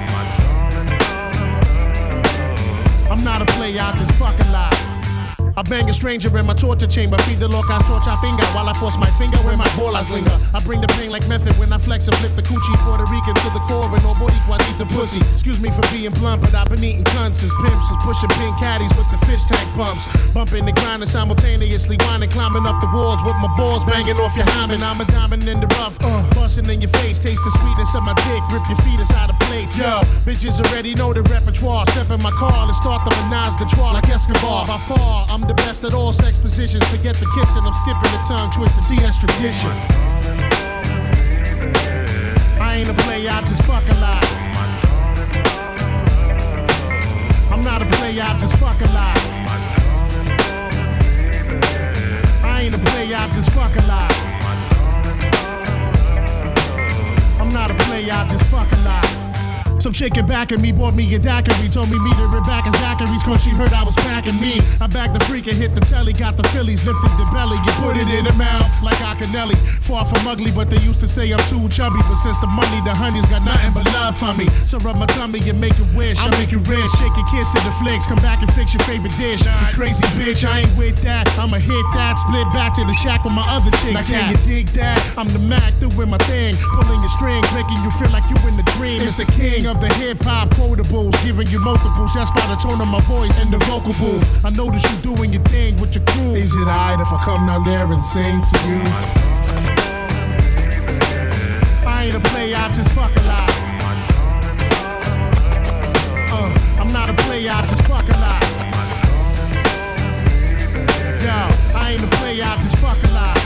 I'm 3.10 3.24
not 3.24 3.42
a 3.42 3.46
player, 3.46 3.80
I 3.80 3.96
just 3.98 4.12
fucking 4.12 4.52
lie. 4.52 4.71
I 5.54 5.62
bang 5.62 5.88
a 5.90 5.92
stranger 5.92 6.32
in 6.38 6.46
my 6.46 6.54
torture 6.54 6.86
chamber. 6.86 7.18
Feed 7.28 7.38
the 7.38 7.48
loca 7.48 7.76
torcha 7.84 8.18
finger 8.20 8.44
while 8.56 8.68
I 8.68 8.74
force 8.74 8.96
my 8.96 9.10
finger 9.20 9.36
where 9.44 9.56
my 9.56 9.68
bolas 9.76 10.08
linger. 10.08 10.32
I 10.54 10.60
bring 10.64 10.80
the 10.80 10.88
pain 10.96 11.10
like 11.10 11.28
method 11.28 11.52
when 11.58 11.72
I 11.72 11.78
flex 11.78 12.08
and 12.08 12.16
flip 12.16 12.32
the 12.36 12.42
coochie 12.42 12.76
Puerto 12.80 13.04
Rican 13.12 13.34
to 13.34 13.48
the 13.52 13.60
core 13.68 13.84
and 13.84 14.02
no 14.02 14.14
boricuas 14.16 14.64
eat 14.70 14.78
the 14.78 14.88
pussy. 14.96 15.20
Excuse 15.36 15.60
me 15.60 15.68
for 15.70 15.84
being 15.92 16.12
blunt, 16.16 16.40
but 16.40 16.54
I've 16.54 16.70
been 16.70 16.82
eating 16.82 17.04
cunts 17.04 17.44
as 17.44 17.52
pimps 17.60 17.84
is 17.92 18.00
pushing 18.00 18.32
pink 18.40 18.56
caddies 18.64 18.92
with 18.96 19.08
the 19.12 19.20
fish 19.28 19.44
tank 19.44 19.68
pumps. 19.76 20.04
Bumping 20.32 20.64
and 20.64 20.76
grinding 20.76 21.08
simultaneously, 21.08 21.96
whining, 22.08 22.30
climbing 22.30 22.64
up 22.64 22.80
the 22.80 22.88
walls 22.88 23.20
with 23.22 23.36
my 23.36 23.52
balls 23.56 23.84
banging 23.84 24.16
off 24.16 24.34
your 24.34 24.48
hymen. 24.56 24.82
I'm 24.82 25.00
a 25.00 25.04
diamond 25.04 25.46
in 25.46 25.60
the 25.60 25.68
rough, 25.76 26.00
uh, 26.00 26.24
busting 26.32 26.64
in 26.72 26.80
your 26.80 26.92
face. 27.04 27.18
Taste 27.18 27.44
the 27.44 27.52
sweetness 27.60 27.94
of 27.94 28.02
my 28.04 28.14
dick, 28.24 28.40
rip 28.48 28.64
your 28.72 28.80
feet 28.88 28.98
inside 28.98 29.28
a 29.28 29.36
plate. 29.44 29.68
Yo, 29.76 30.00
bitches 30.24 30.56
already 30.64 30.94
know 30.94 31.12
the 31.12 31.22
repertoire. 31.28 31.84
Step 31.92 32.08
in 32.08 32.22
my 32.22 32.32
car 32.40 32.64
and 32.64 32.76
start 32.76 33.04
the 33.04 33.12
menage 33.20 33.52
the 33.60 33.68
trois 33.68 33.92
like 33.92 34.08
Escobar. 34.08 34.64
By 34.66 34.78
far, 34.88 35.26
I'm 35.28 35.41
the 35.46 35.54
best 35.54 35.82
at 35.84 35.94
all 35.94 36.12
sex 36.12 36.38
positions. 36.38 36.84
Forget 36.88 37.16
the 37.16 37.26
kicks 37.34 37.56
and 37.56 37.66
I'm 37.66 37.74
skipping 37.82 38.12
the 38.12 38.22
tongue 38.28 38.50
twist 38.52 38.74
to 38.76 38.82
CS 38.84 39.18
tradition. 39.18 39.70
I 42.60 42.76
ain't 42.78 42.88
a 42.88 42.94
player, 42.94 43.30
I 43.30 43.40
just 43.42 43.62
fucking 43.64 44.00
lie. 44.00 44.20
I'm 47.50 47.62
not 47.62 47.82
a 47.82 47.86
player, 47.96 48.22
I 48.24 48.38
just 48.38 48.56
fucking 48.56 48.92
lie. 48.92 49.22
I 52.44 52.62
ain't 52.62 52.74
a 52.74 52.78
player, 52.78 53.16
I 53.16 53.28
just 53.32 53.50
fucking 53.50 53.86
lie. 53.86 54.08
I'm 57.40 57.52
not 57.52 57.70
a 57.70 57.74
player, 57.74 58.12
I 58.12 58.28
just 58.28 58.44
fucking 58.46 58.84
lie. 58.84 59.21
Some 59.82 59.92
chick 59.92 60.12
get 60.12 60.28
back 60.28 60.52
at 60.52 60.60
me, 60.60 60.70
bought 60.70 60.94
me 60.94 61.12
a 61.12 61.18
daiquiri, 61.18 61.68
told 61.68 61.90
me 61.90 61.98
meet 61.98 62.14
her 62.14 62.40
back 62.42 62.70
in 62.70 62.72
Zachary's, 62.74 63.24
cause 63.24 63.42
she 63.42 63.50
heard 63.50 63.72
I 63.72 63.82
was 63.82 63.96
packing 63.96 64.38
me. 64.40 64.62
I 64.80 64.86
bagged 64.86 65.12
the 65.12 65.18
freak 65.24 65.48
and 65.48 65.56
hit 65.56 65.74
the 65.74 65.80
telly, 65.80 66.12
got 66.12 66.36
the 66.36 66.44
Phillies, 66.54 66.86
lifted 66.86 67.10
the 67.18 67.26
belly, 67.34 67.58
you 67.66 67.72
put 67.82 67.96
it 67.98 68.06
in 68.06 68.24
the 68.24 68.32
mouth 68.38 68.62
like 68.80 68.94
Akinelli. 69.02 69.58
Far 69.82 70.04
from 70.04 70.22
ugly, 70.28 70.52
but 70.54 70.70
they 70.70 70.78
used 70.86 71.00
to 71.00 71.08
say 71.08 71.32
I'm 71.32 71.42
too 71.50 71.68
chubby. 71.68 71.98
But 72.06 72.14
since 72.22 72.38
the 72.38 72.46
money, 72.46 72.78
the 72.86 72.94
honey's 72.94 73.26
got 73.26 73.42
nothing 73.42 73.74
but 73.74 73.82
love 73.90 74.16
for 74.16 74.30
me. 74.38 74.46
So 74.70 74.78
rub 74.78 74.94
my 74.94 75.06
tummy 75.18 75.42
and 75.50 75.60
make 75.60 75.74
a 75.74 75.86
wish. 75.98 76.14
I 76.16 76.30
make 76.38 76.52
you 76.52 76.62
rich, 76.62 76.90
shake 77.02 77.18
your 77.18 77.26
kiss 77.34 77.50
to 77.50 77.58
the 77.66 77.74
flicks, 77.82 78.06
come 78.06 78.22
back 78.22 78.38
and 78.38 78.52
fix 78.54 78.78
your 78.78 78.86
favorite 78.86 79.18
dish. 79.18 79.42
You 79.42 79.50
crazy 79.74 80.06
bitch, 80.14 80.46
I 80.46 80.62
ain't 80.62 80.78
with 80.78 81.02
that. 81.02 81.26
I'ma 81.34 81.58
hit 81.58 81.86
that, 81.98 82.22
split 82.22 82.46
back 82.54 82.78
to 82.78 82.86
the 82.86 82.94
shack 83.02 83.24
with 83.24 83.34
my 83.34 83.42
other 83.50 83.74
chicks. 83.82 84.06
Now 84.06 84.30
can 84.30 84.30
you 84.30 84.38
dig 84.46 84.70
that? 84.78 85.02
I'm 85.18 85.26
the 85.26 85.42
Mac 85.42 85.74
doing 85.82 86.06
my 86.08 86.22
thing, 86.30 86.54
pulling 86.78 87.02
your 87.02 87.10
strings, 87.18 87.50
making 87.50 87.82
you 87.82 87.90
feel 87.98 88.14
like 88.14 88.22
you 88.30 88.38
in 88.46 88.54
the 88.54 88.66
dream. 88.78 89.02
It's 89.02 89.18
the 89.18 89.26
king 89.26 89.71
of 89.72 89.80
the 89.80 89.88
hip 89.94 90.18
hop 90.22 90.50
quotables, 90.50 91.12
giving 91.24 91.48
you 91.48 91.58
multiples. 91.58 92.12
That's 92.14 92.30
by 92.30 92.46
the 92.46 92.56
tone 92.56 92.80
of 92.80 92.88
my 92.88 93.00
voice 93.00 93.40
and 93.40 93.50
the 93.50 93.58
vocal 93.64 93.94
booth. 93.94 94.44
I 94.44 94.50
notice 94.50 94.82
you 94.90 95.14
doing 95.14 95.32
your 95.32 95.42
thing 95.44 95.80
with 95.80 95.94
your 95.94 96.04
crew. 96.04 96.34
Is 96.34 96.54
it 96.54 96.68
alright 96.68 97.00
if 97.00 97.10
I 97.12 97.18
come 97.24 97.46
down 97.46 97.64
there 97.64 97.90
and 97.90 98.04
sing 98.04 98.42
to 98.42 98.58
you? 98.68 98.80
I 101.88 102.04
ain't 102.04 102.14
a 102.14 102.20
player, 102.20 102.56
I 102.56 102.72
just 102.72 102.90
fucking 102.90 103.24
lie. 103.24 103.48
Uh, 106.36 106.80
I'm 106.80 106.92
not 106.92 107.08
a 107.08 107.14
player, 107.24 107.50
I 107.52 107.62
just 107.66 107.84
fucking 107.88 108.20
lie. 108.20 108.42
Yo, 111.24 111.38
I 111.78 111.92
ain't 111.92 112.04
a 112.04 112.10
player, 112.18 112.44
I 112.44 112.60
just 112.62 112.76
fucking 112.76 113.14
lie. 113.14 113.40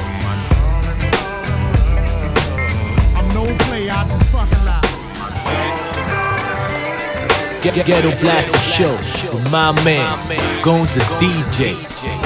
I'm 3.17 3.29
no 3.35 3.45
player, 3.67 3.93
I 3.93 4.05
just 4.09 4.25
fucking 4.27 4.59
lie. 4.59 4.66
Get, 4.66 4.66
Ghetto 7.75 8.11
Blaster 8.21 8.59
Show 8.59 8.93
with 9.35 9.51
my 9.51 9.73
man, 9.85 10.09
Gones 10.63 10.93
the 10.95 11.01
DJ. 11.19 12.26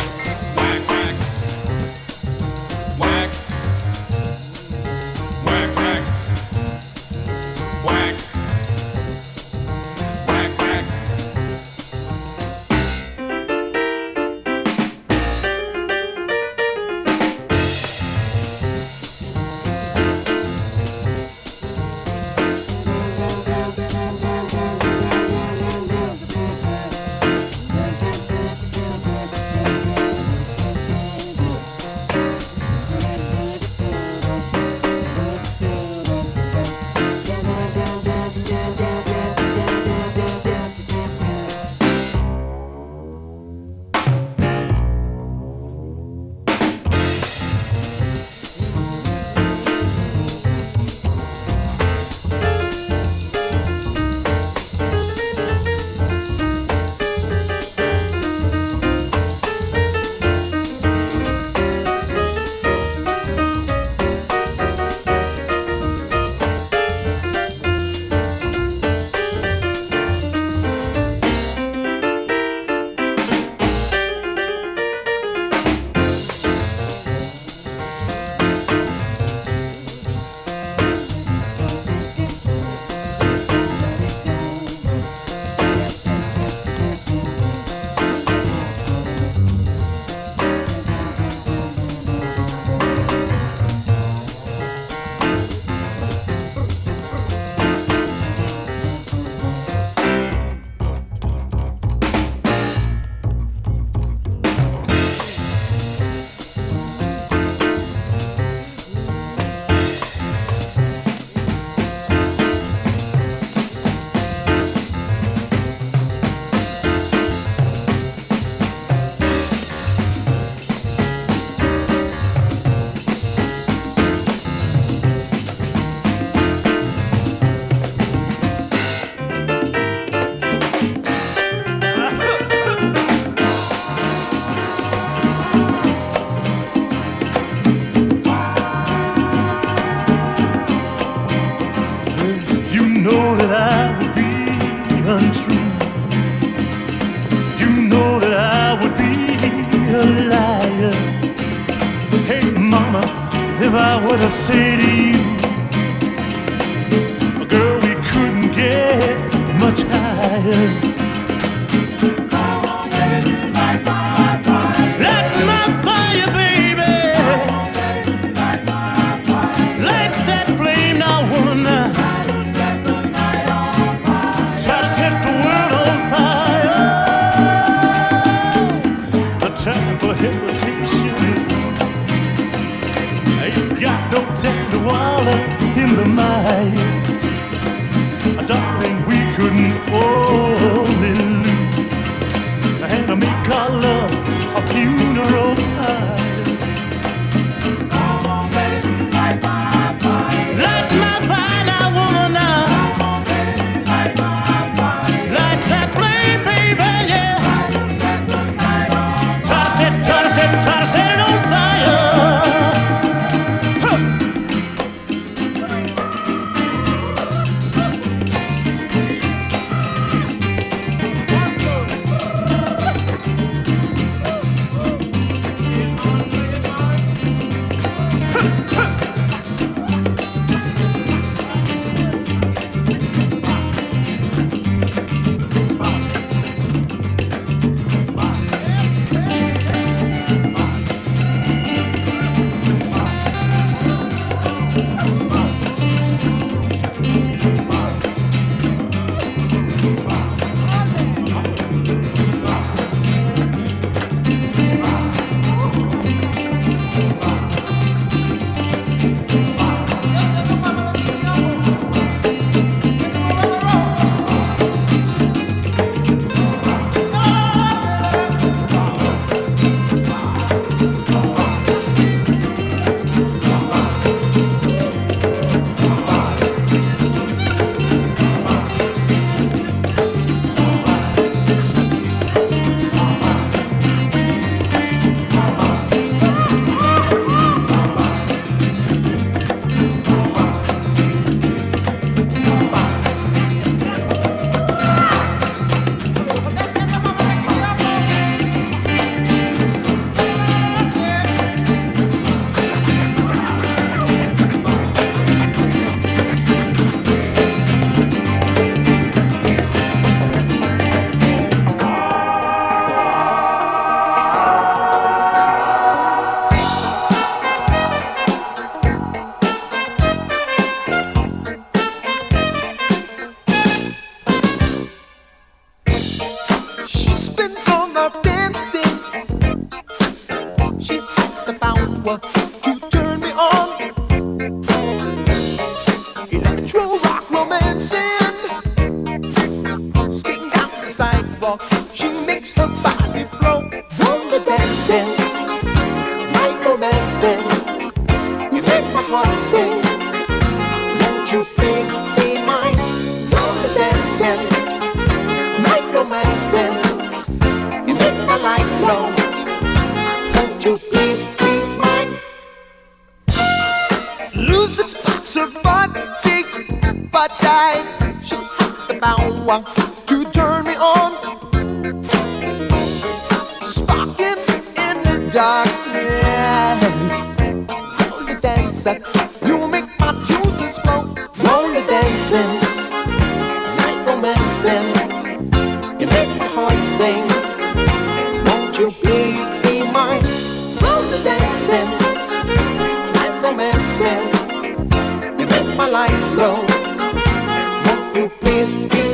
Won't 398.61 398.94
you 398.94 399.10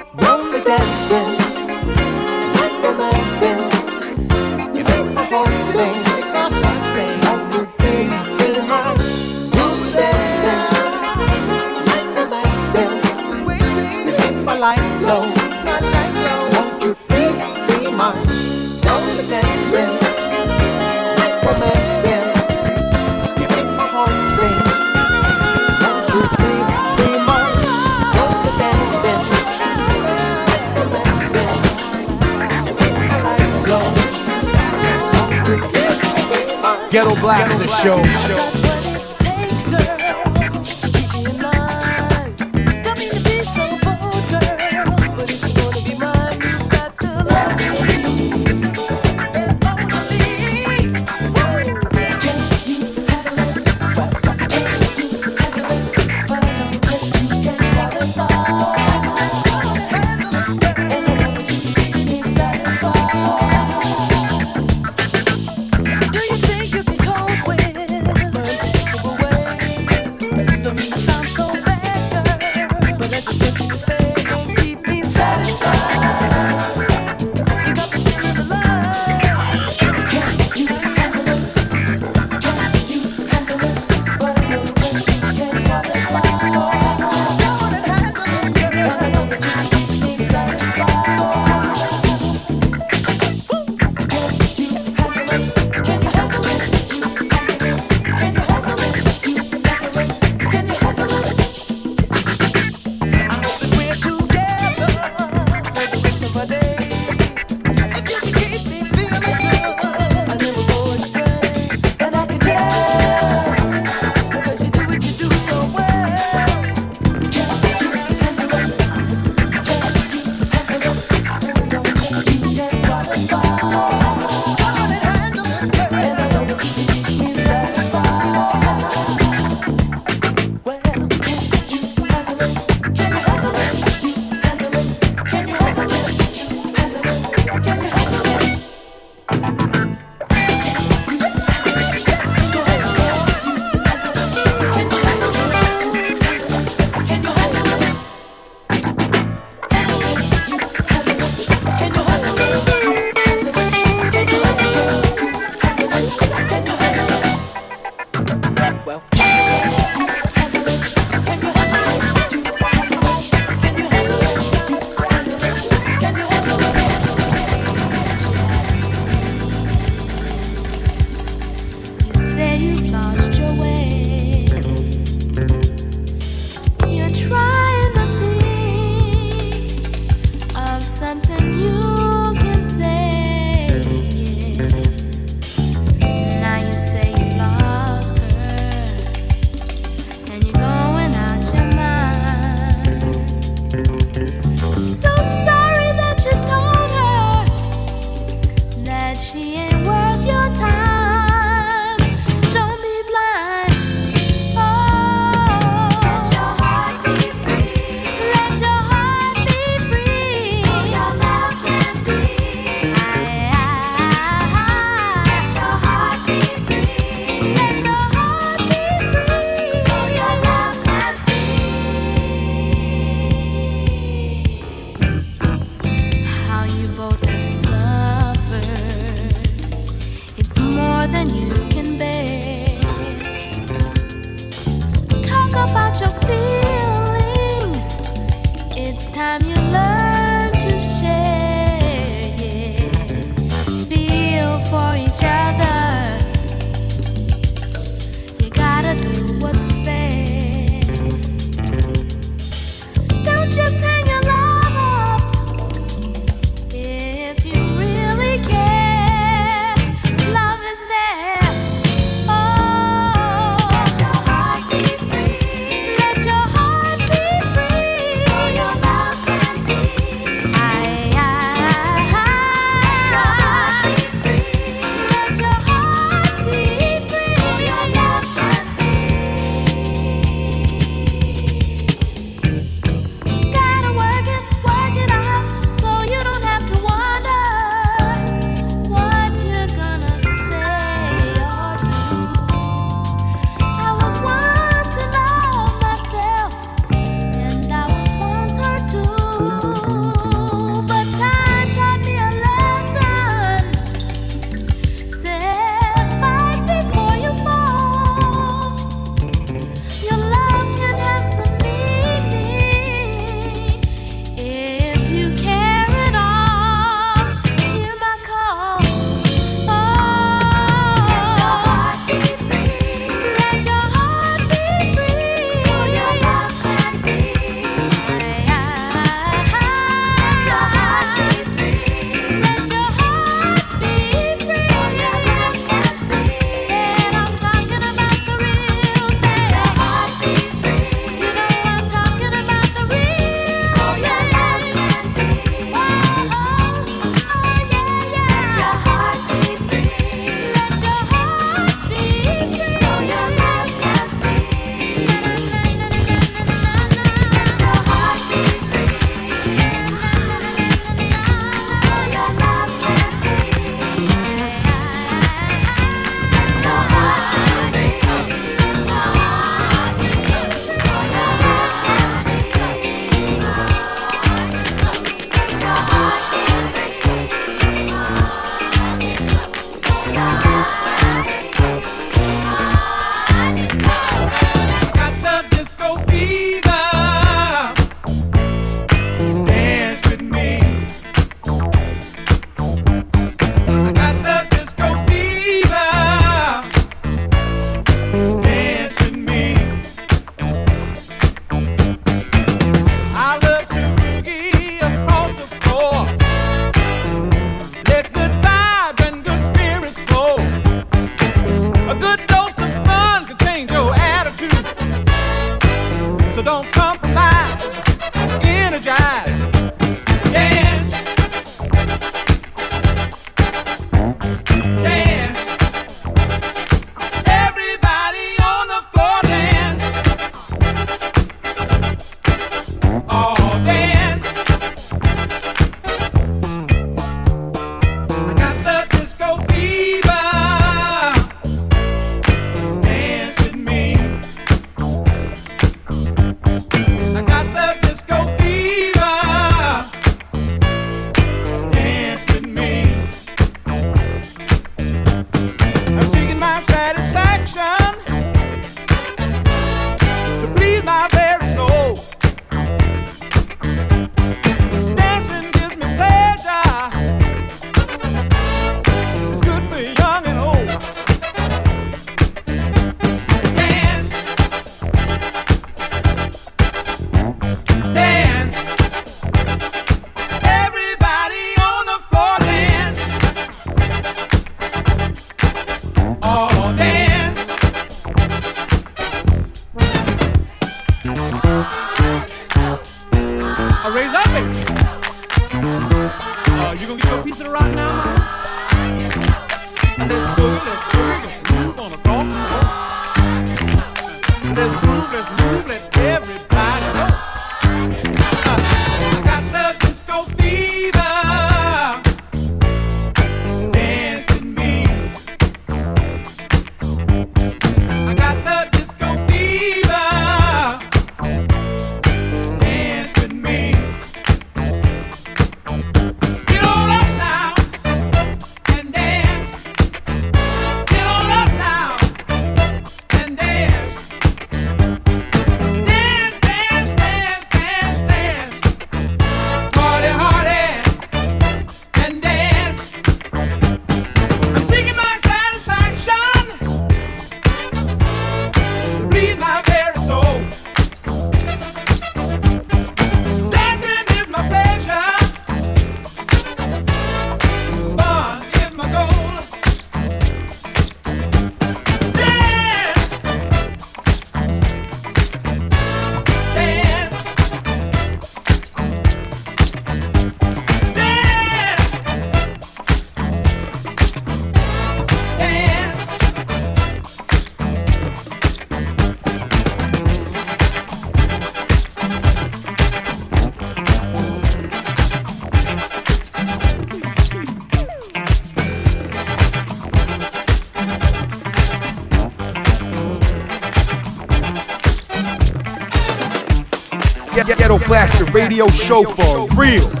Blaster 597.91 598.23
Radio 598.31 598.69
Show 598.69 599.03
for 599.03 599.47
real. 599.57 600.00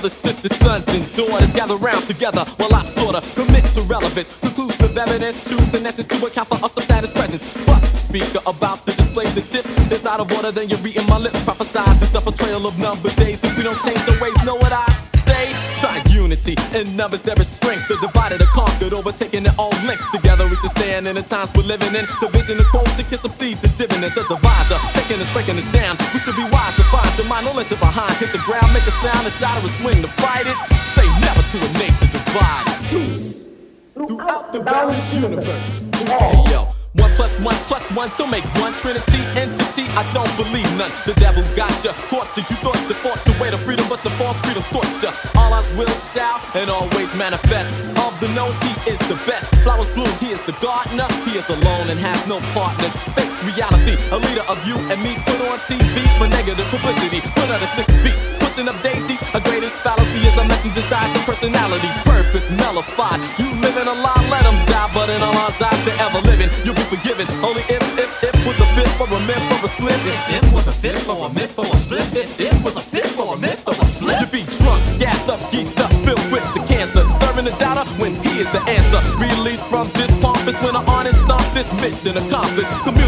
Brothers, 0.00 0.16
sisters, 0.16 0.56
sons, 0.56 0.88
and 0.88 1.04
daughters 1.12 1.52
gather 1.52 1.76
round 1.76 2.02
together 2.06 2.40
while 2.56 2.74
I 2.74 2.82
sorta 2.82 3.20
commit 3.34 3.64
to 3.76 3.82
relevance, 3.82 4.32
conclusive 4.40 4.96
evidence, 4.96 5.44
truth, 5.44 5.74
and 5.74 5.86
essence 5.86 6.06
to 6.06 6.24
account 6.24 6.48
for 6.48 6.64
us 6.64 6.74
of 6.76 6.88
that 6.88 7.04
is 7.04 7.10
present. 7.10 7.42
Bust 7.66 8.08
speaker 8.08 8.40
about 8.46 8.80
to 8.86 8.96
display 8.96 9.26
the 9.36 9.42
tips. 9.42 9.68
It's 9.92 10.06
out 10.06 10.20
of 10.20 10.32
order, 10.32 10.52
then 10.52 10.70
you're 10.70 10.78
reading 10.78 11.06
my 11.06 11.18
lips. 11.18 11.36
Prophesize 11.44 12.00
it's 12.00 12.14
up 12.14 12.26
a 12.26 12.32
trail 12.32 12.66
of 12.66 12.78
number 12.78 13.10
days. 13.20 13.44
If 13.44 13.56
we 13.58 13.62
don't 13.62 13.78
change 13.84 14.00
the 14.08 14.16
ways, 14.22 14.32
know 14.44 14.56
what 14.56 14.72
I 14.72 14.88
say? 15.20 15.52
Try 15.80 15.96
unity 16.08 16.56
in 16.72 16.96
numbers, 16.96 17.22
there 17.22 17.38
is 17.40 17.48
strength. 17.48 17.88
The 17.88 17.96
divided 18.00 18.40
are 18.40 18.52
conquered, 18.56 18.92
overtaking 18.92 19.44
it 19.44 19.54
all 19.58 19.74
links. 19.84 20.04
Together 20.12 20.44
we 20.48 20.56
should 20.56 20.70
stand 20.70 21.08
in 21.08 21.16
the 21.16 21.22
times 21.22 21.52
we're 21.54 21.68
living 21.68 21.92
in. 21.92 22.04
The 22.20 22.28
vision 22.32 22.58
of 22.58 22.66
quotient 22.72 23.08
can 23.08 23.18
succeed 23.18 23.56
the 23.58 23.68
dividend. 23.76 24.12
The 24.16 24.24
divider. 24.28 24.78
taking 24.96 25.20
us, 25.20 25.28
breaking 25.32 25.58
us 25.60 25.68
down. 25.72 25.96
We 26.12 26.20
should 26.20 26.36
be 26.36 26.46
wise 26.48 26.74
to 26.76 26.84
find 26.88 27.10
your 27.18 27.28
mind, 27.28 27.44
don't 27.44 27.56
let 27.56 27.68
it 27.68 27.79
behind. 27.90 28.14
Hit 28.22 28.30
the 28.30 28.42
ground, 28.46 28.70
make 28.72 28.86
a 28.86 28.94
sound, 29.02 29.26
a 29.26 29.30
shot 29.30 29.58
or 29.58 29.66
a 29.66 29.72
swing 29.82 29.98
to 30.02 30.10
fight 30.22 30.46
it. 30.46 30.58
Say 30.94 31.06
never 31.18 31.42
to 31.42 31.58
a 31.58 31.70
nation 31.82 32.06
divided. 32.14 32.78
Peace 32.86 33.48
throughout 33.94 34.52
the 34.52 34.60
boundless 34.60 35.12
universe. 35.12 35.86
Hey 36.06 36.38
yo. 36.50 36.70
One 36.98 37.12
plus 37.14 37.38
one 37.38 37.54
plus 37.70 37.86
one 37.94 38.10
don't 38.18 38.30
make 38.30 38.42
one 38.58 38.74
trinity 38.74 39.22
entity. 39.38 39.86
I 39.94 40.02
don't 40.10 40.30
believe 40.34 40.66
none. 40.74 40.90
The 41.06 41.14
devil 41.22 41.44
got 41.54 41.70
you, 41.84 41.94
caught 42.10 42.26
you. 42.34 42.42
You 42.50 42.56
thought 42.58 42.82
you 42.90 42.98
fought 42.98 43.22
your 43.26 43.38
way 43.38 43.50
to 43.50 43.58
freedom, 43.58 43.86
but 43.88 44.02
your 44.02 44.14
false 44.18 44.38
freedom 44.42 44.62
scorched 44.66 45.02
you. 45.02 45.10
All 45.38 45.54
us 45.54 45.70
will 45.78 45.94
shout 46.14 46.42
and 46.56 46.68
always 46.68 47.14
manifest. 47.14 47.70
Of 47.94 48.18
the 48.18 48.26
known, 48.34 48.50
he 48.66 48.90
is 48.90 48.98
the 49.06 49.14
best. 49.22 49.46
Flowers 49.62 49.86
bloom, 49.94 50.10
he 50.18 50.29
gardener. 50.60 51.08
He 51.24 51.36
is 51.36 51.48
alone 51.48 51.88
and 51.88 51.98
has 51.98 52.20
no 52.28 52.38
partners. 52.52 52.92
Fake 53.16 53.32
reality, 53.42 53.96
a 54.12 54.18
leader 54.20 54.44
of 54.46 54.60
you 54.68 54.76
and 54.92 55.00
me 55.00 55.16
put 55.24 55.40
on 55.48 55.58
TV 55.64 56.04
for 56.20 56.28
negative 56.28 56.68
publicity. 56.68 57.24
Put 57.34 57.48
under 57.48 57.70
six 57.74 57.88
feet, 58.04 58.16
pushing 58.38 58.68
up 58.68 58.76
daisies. 58.84 59.20
A 59.34 59.40
greatest 59.40 59.74
fallacy 59.80 60.20
is 60.28 60.36
a 60.36 60.44
messenger's 60.46 60.86
dies 60.92 61.10
of 61.16 61.24
personality. 61.24 61.88
Purpose 62.04 62.52
nullified. 62.52 63.18
You 63.40 63.48
living 63.64 63.88
a 63.88 63.96
lie, 63.96 64.24
let 64.28 64.44
them 64.44 64.56
die, 64.68 64.90
but 64.92 65.08
in 65.08 65.20
all 65.24 65.34
our 65.34 65.50
eyes, 65.50 65.80
they're 65.84 66.00
ever 66.04 66.20
living. 66.28 66.52
You'll 66.64 66.76
be 66.76 66.86
forgiven. 66.92 67.26
Only 67.40 67.64
if, 67.72 67.82
if, 67.98 68.12
if 68.22 68.36
was 68.44 68.60
a 68.60 68.68
fifth 68.76 69.00
or 69.00 69.08
a 69.08 69.20
myth 69.24 69.44
or 69.56 69.64
a 69.64 69.68
split. 69.68 69.98
If, 70.04 70.44
if 70.44 70.46
was 70.52 70.66
a 70.68 70.72
fifth 70.72 71.08
or 71.08 71.26
a 71.26 71.30
myth 71.32 71.58
or 71.58 71.66
a 71.66 71.76
split. 71.76 72.06
If, 72.12 72.40
if 72.40 72.56
was 72.62 72.76
a 72.76 72.84
fifth 72.84 73.18
or 73.18 73.34
a 73.34 73.38
myth 73.38 73.64
or 73.66 73.74
a 73.74 73.84
split. 73.84 74.20
You 74.20 74.28
be 74.28 74.42
drunk, 74.60 74.80
gassed 75.00 75.28
up, 75.28 75.40
geesed 75.50 75.80
up, 75.80 75.90
filled 76.04 76.26
with 76.30 76.44
the 76.54 76.62
cancer. 76.68 77.02
Serving 77.24 77.48
the 77.48 77.56
doubter 77.56 77.88
when 77.96 78.12
he 78.20 78.44
is 78.44 78.50
the 78.52 78.60
answer. 78.68 79.00
Released 79.16 79.66
from 79.66 79.88
this 79.96 80.09
toughest 80.50 80.64
when 80.64 80.76
an 80.76 80.88
honest 80.88 81.20
stomp 81.22 81.54
this 81.54 81.72
mission 81.80 82.16
accomplished. 82.16 82.99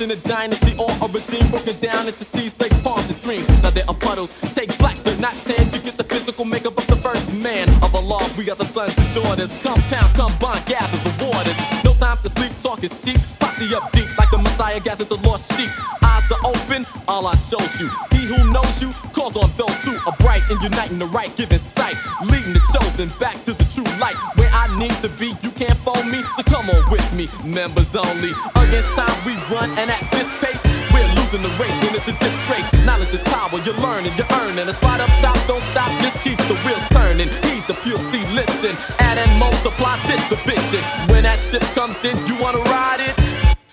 Ocean, 0.00 0.10
a 0.12 0.16
dynasty, 0.28 0.74
or 0.78 0.88
a 0.88 1.08
regime 1.12 1.46
broken 1.50 1.76
down 1.78 2.08
into 2.08 2.24
seas, 2.24 2.58
lakes, 2.58 2.78
ponds, 2.80 3.04
and 3.04 3.16
streams. 3.16 3.62
Now 3.62 3.68
there 3.68 3.84
are 3.86 3.94
puddles. 3.94 4.30
Take 4.54 4.76
black, 4.78 4.96
but 5.04 5.20
not 5.20 5.34
tan. 5.44 5.66
You 5.74 5.80
get 5.80 5.98
the 5.98 6.04
physical 6.04 6.46
makeup 6.46 6.78
of 6.78 6.86
the 6.86 6.96
first 6.96 7.34
man 7.34 7.68
of 7.82 7.92
a 7.92 8.00
law. 8.00 8.24
We 8.38 8.48
are 8.50 8.56
the 8.56 8.64
sons 8.64 8.96
and 8.96 9.14
daughters. 9.14 9.50
Compound, 9.62 10.08
combine, 10.16 10.62
gather 10.64 10.96
the 11.04 11.12
waters. 11.20 11.84
No 11.84 11.92
time 11.92 12.16
to 12.22 12.28
sleep, 12.30 12.52
talk 12.62 12.82
is 12.82 12.96
cheap. 13.04 13.20
Posse 13.40 13.74
up 13.74 13.92
deep, 13.92 14.08
like 14.16 14.30
the 14.30 14.38
Messiah 14.38 14.80
gathered 14.80 15.08
the 15.08 15.20
lost 15.28 15.52
sheep. 15.52 15.68
Eyes 16.02 16.32
are 16.32 16.48
open, 16.48 16.86
all 17.06 17.26
I 17.26 17.34
chose 17.36 17.76
you. 17.78 17.88
He 18.10 18.24
who 18.24 18.40
knows 18.52 18.80
you 18.80 18.90
calls 19.12 19.36
on 19.36 19.50
those 19.60 19.76
who 19.84 19.92
are 20.08 20.16
bright 20.24 20.48
and 20.48 20.62
uniting 20.62 20.98
the 20.98 21.06
right, 21.12 21.34
giving 21.36 21.58
sight, 21.58 21.96
leading 22.24 22.54
the 22.54 22.62
chosen 22.72 23.12
back 23.20 23.36
to 23.44 23.52
the 23.52 23.66
true 23.68 23.90
light. 24.00 24.16
Where 24.40 24.50
I 24.52 24.64
need 24.78 24.96
to 25.04 25.10
be, 25.20 25.36
you 25.44 25.50
can't 25.52 25.76
phone 25.84 26.10
me, 26.10 26.22
so 26.36 26.42
come 26.44 26.70
on 26.70 26.90
with 26.90 27.04
me. 27.12 27.28
Members 27.44 27.94
only. 27.94 28.32
Against 28.56 28.96
time 28.96 29.09
run, 29.50 29.68
and 29.76 29.90
at 29.90 30.00
this 30.14 30.30
pace, 30.38 30.62
we're 30.94 31.10
losing 31.18 31.42
the 31.42 31.52
race, 31.58 31.74
and 31.84 31.94
it's 31.98 32.06
a 32.06 32.14
disgrace. 32.16 32.64
Knowledge 32.86 33.12
is 33.12 33.20
power, 33.26 33.58
you're 33.66 33.76
learning, 33.82 34.14
you're 34.16 34.30
earning. 34.46 34.68
A 34.68 34.72
spot 34.72 35.00
up 35.00 35.10
top, 35.20 35.36
don't 35.46 35.62
stop, 35.74 35.90
just 36.00 36.22
keep 36.22 36.38
the 36.46 36.54
wheels 36.64 36.86
turning. 36.90 37.28
Heed 37.44 37.66
the 37.66 37.74
few, 37.74 37.98
see, 38.10 38.24
listen, 38.32 38.78
add 38.98 39.18
and 39.18 39.32
multiply 39.38 39.98
this 40.06 40.22
division. 40.30 40.80
When 41.10 41.24
that 41.24 41.38
ship 41.38 41.62
comes 41.74 42.02
in, 42.04 42.16
you 42.26 42.40
wanna 42.40 42.62
ride 42.70 43.00
it? 43.00 43.14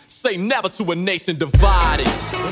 Say 0.07 0.35
never 0.35 0.69
to 0.69 0.91
a 0.91 0.95
nation 0.95 1.37
divided. 1.37 2.07
A 2.07 2.49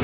a 0.00 0.03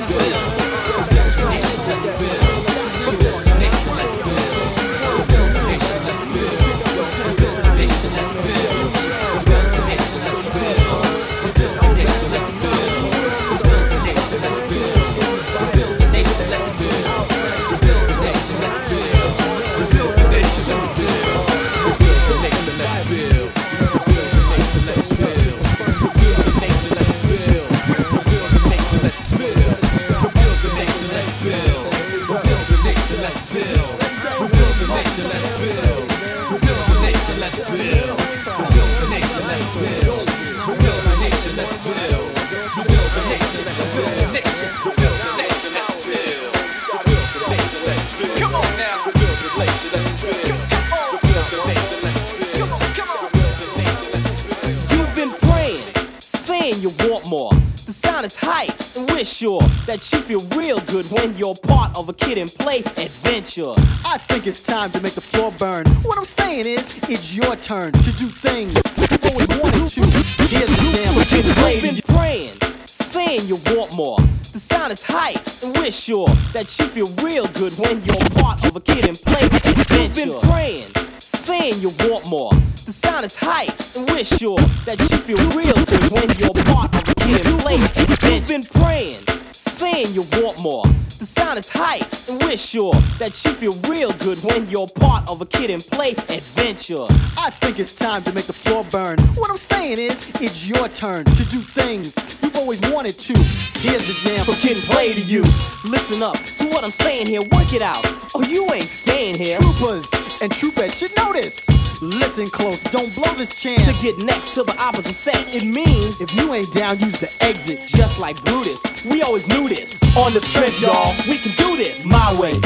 we're 59.21 59.25
sure 59.25 59.61
that 59.85 60.01
you 60.11 60.19
feel 60.19 60.41
real 60.57 60.79
good 60.87 61.05
when 61.11 61.37
you're 61.37 61.53
part 61.53 61.95
of 61.95 62.09
a 62.09 62.13
kid 62.13 62.39
and 62.39 62.49
play 62.49 62.79
adventure. 62.79 63.73
I 64.03 64.17
think 64.17 64.47
it's 64.47 64.59
time 64.59 64.89
to 64.93 65.01
make 65.01 65.13
the 65.13 65.21
floor 65.21 65.51
burn. 65.59 65.85
What 66.01 66.17
I'm 66.17 66.25
saying 66.25 66.65
is, 66.65 66.97
it's 67.07 67.35
your 67.35 67.55
turn 67.55 67.91
to 67.91 68.11
do 68.17 68.25
things 68.25 68.73
you've 68.97 69.25
always 69.25 69.47
wanted 69.61 69.87
to. 69.89 70.01
Here's 70.49 70.65
the 70.65 70.77
jam. 70.89 71.13
You've 71.37 71.83
been 71.83 72.15
praying, 72.15 72.53
saying 72.87 73.45
you 73.45 73.57
want 73.77 73.93
more. 73.93 74.17
The 74.53 74.59
sound 74.59 74.91
is 74.91 75.03
hype, 75.03 75.37
and 75.61 75.77
we're 75.77 75.91
sure 75.91 76.27
that 76.53 76.75
you 76.79 76.87
feel 76.87 77.09
real 77.23 77.45
good 77.49 77.77
when 77.77 78.03
you're 78.03 78.29
part 78.41 78.65
of 78.65 78.75
a 78.75 78.81
kid 78.81 79.05
and 79.07 79.19
play 79.19 79.45
adventure. 79.45 80.01
You've 80.01 80.15
been 80.15 80.49
praying, 80.49 80.87
saying 81.19 81.75
you 81.79 81.93
want 82.09 82.25
more. 82.25 82.53
The 82.85 82.91
sound 82.91 83.25
is 83.25 83.35
hype, 83.35 83.69
and 83.95 84.09
we're 84.09 84.23
sure 84.23 84.57
that 84.89 84.97
you 84.99 85.17
feel 85.17 85.37
real 85.53 85.77
good 85.85 86.09
when 86.09 86.27
you're 86.39 86.65
part 86.73 86.95
of 86.95 87.07
a 87.07 87.13
kid 87.21 87.45
and 87.45 87.59
play 87.59 87.75
adventure. 87.75 88.20
Been 88.51 88.63
praying, 88.63 89.21
saying 89.53 90.07
you 90.11 90.23
want 90.33 90.59
more. 90.59 90.83
The 91.19 91.25
sound 91.25 91.57
is 91.57 91.69
hype, 91.69 92.03
and 92.27 92.37
we're 92.43 92.57
sure 92.57 92.91
that 93.17 93.31
you 93.45 93.53
feel 93.53 93.71
real 93.89 94.11
good 94.11 94.43
when 94.43 94.69
you're 94.69 94.89
part 94.89 95.29
of 95.29 95.39
a 95.39 95.45
kid 95.45 95.69
and 95.69 95.81
play 95.81 96.11
adventure. 96.11 97.05
I 97.37 97.49
think 97.49 97.79
it's 97.79 97.95
time 97.95 98.23
to 98.23 98.33
make 98.33 98.47
the 98.47 98.53
floor 98.53 98.83
burn. 98.91 99.19
What 99.35 99.49
I'm 99.49 99.55
saying 99.55 99.99
is, 99.99 100.29
it's 100.41 100.67
your 100.67 100.89
turn 100.89 101.23
to 101.23 101.45
do 101.45 101.59
things 101.59 102.15
you've 102.51 102.61
always 102.61 102.81
wanted 102.91 103.17
to. 103.17 103.33
Here's 103.79 104.07
the 104.07 104.29
jam 104.29 104.45
for 104.45 104.53
getting 104.65 104.81
play 104.83 105.13
to 105.13 105.21
you. 105.21 105.41
Listen 105.85 106.21
up 106.23 106.37
to 106.37 106.67
what 106.67 106.83
I'm 106.83 106.91
saying 106.91 107.27
here, 107.27 107.41
work 107.41 107.73
it 107.73 107.81
out. 107.81 108.05
Oh, 108.35 108.43
you 108.43 108.71
ain't 108.73 108.87
staying 108.87 109.35
here. 109.35 109.57
Troopers 109.59 110.11
and 110.41 110.51
troopettes 110.51 110.99
should 110.99 111.15
notice. 111.17 111.69
Listen 112.01 112.47
close, 112.47 112.83
don't 112.83 113.13
blow 113.15 113.33
this 113.35 113.61
chance. 113.61 113.85
To 113.85 113.93
get 114.01 114.17
next 114.19 114.53
to 114.53 114.63
the 114.63 114.75
opposite 114.81 115.13
sex, 115.13 115.53
it 115.53 115.63
means 115.63 116.21
if 116.21 116.33
you 116.35 116.53
ain't 116.53 116.71
down, 116.73 116.99
use 116.99 117.19
the 117.19 117.31
exit. 117.41 117.83
Just 117.85 118.19
like 118.19 118.43
Brutus, 118.43 118.81
we 119.05 119.21
always 119.21 119.47
knew 119.47 119.69
this. 119.69 120.01
On 120.15 120.33
the 120.33 120.41
strip, 120.41 120.73
y'all, 120.81 121.13
we 121.27 121.37
can 121.37 121.51
do 121.57 121.77
this 121.77 122.03
my 122.05 122.33
way. 122.39 122.59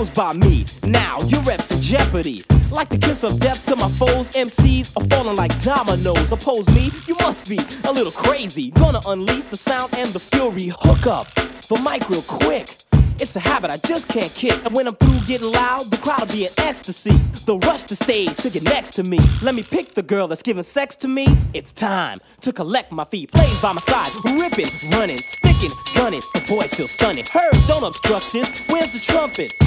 Composed 0.00 0.14
by 0.14 0.32
me. 0.32 0.64
Now 0.84 1.20
your 1.26 1.42
reps 1.42 1.70
in 1.70 1.80
jeopardy. 1.80 2.42
Like 2.70 2.88
the 2.88 2.96
kiss 2.96 3.22
of 3.22 3.38
death 3.38 3.64
to 3.66 3.76
my 3.76 3.88
foes, 3.88 4.30
MCs 4.30 4.96
are 4.96 5.04
falling 5.08 5.36
like 5.36 5.52
dominoes. 5.62 6.32
Oppose 6.32 6.66
me, 6.74 6.90
you 7.06 7.14
must 7.16 7.48
be 7.48 7.58
a 7.84 7.92
little 7.92 8.12
crazy. 8.12 8.70
Gonna 8.70 9.00
unleash 9.06 9.44
the 9.44 9.56
sound 9.56 9.92
and 9.94 10.08
the 10.10 10.20
fury. 10.20 10.72
Hook 10.80 11.06
up 11.06 11.26
the 11.34 11.76
mic 11.84 12.08
real 12.08 12.22
quick. 12.22 12.76
It's 13.20 13.36
a 13.36 13.40
habit 13.40 13.70
I 13.70 13.76
just 13.76 14.08
can't 14.08 14.32
kick. 14.32 14.64
And 14.64 14.74
when 14.74 14.88
I'm 14.88 14.94
through 14.94 15.20
getting 15.26 15.52
loud, 15.52 15.90
the 15.90 15.98
crowd'll 15.98 16.26
be 16.26 16.46
in 16.46 16.52
ecstasy. 16.56 17.12
They'll 17.44 17.58
rush 17.58 17.84
the 17.84 17.94
stage 17.94 18.34
to 18.36 18.48
get 18.48 18.62
next 18.62 18.92
to 18.94 19.02
me. 19.02 19.18
Let 19.42 19.54
me 19.54 19.62
pick 19.62 19.92
the 19.92 20.02
girl 20.02 20.26
that's 20.26 20.42
giving 20.42 20.62
sex 20.62 20.96
to 20.96 21.08
me. 21.08 21.26
It's 21.52 21.70
time 21.72 22.20
to 22.40 22.52
collect 22.52 22.92
my 22.92 23.04
feet. 23.04 23.30
Plays 23.30 23.60
by 23.60 23.74
my 23.74 23.80
side, 23.82 24.12
ripping, 24.24 24.70
running, 24.90 25.18
sticking, 25.18 25.70
gunning. 25.94 26.22
The 26.32 26.44
boy's 26.48 26.70
still 26.70 26.88
stunning. 26.88 27.26
Herb, 27.26 27.54
don't 27.66 27.84
obstruct 27.84 28.32
this. 28.32 28.48
Where's 28.68 28.92
the 28.92 29.00
trumpets? 29.00 29.58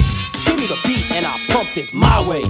Give 0.46 0.58
me 0.58 0.66
the 0.66 0.80
beat 0.86 1.12
and 1.12 1.26
I'll 1.26 1.56
pump 1.56 1.70
this 1.76 1.94
my 1.94 2.28
way. 2.28 2.44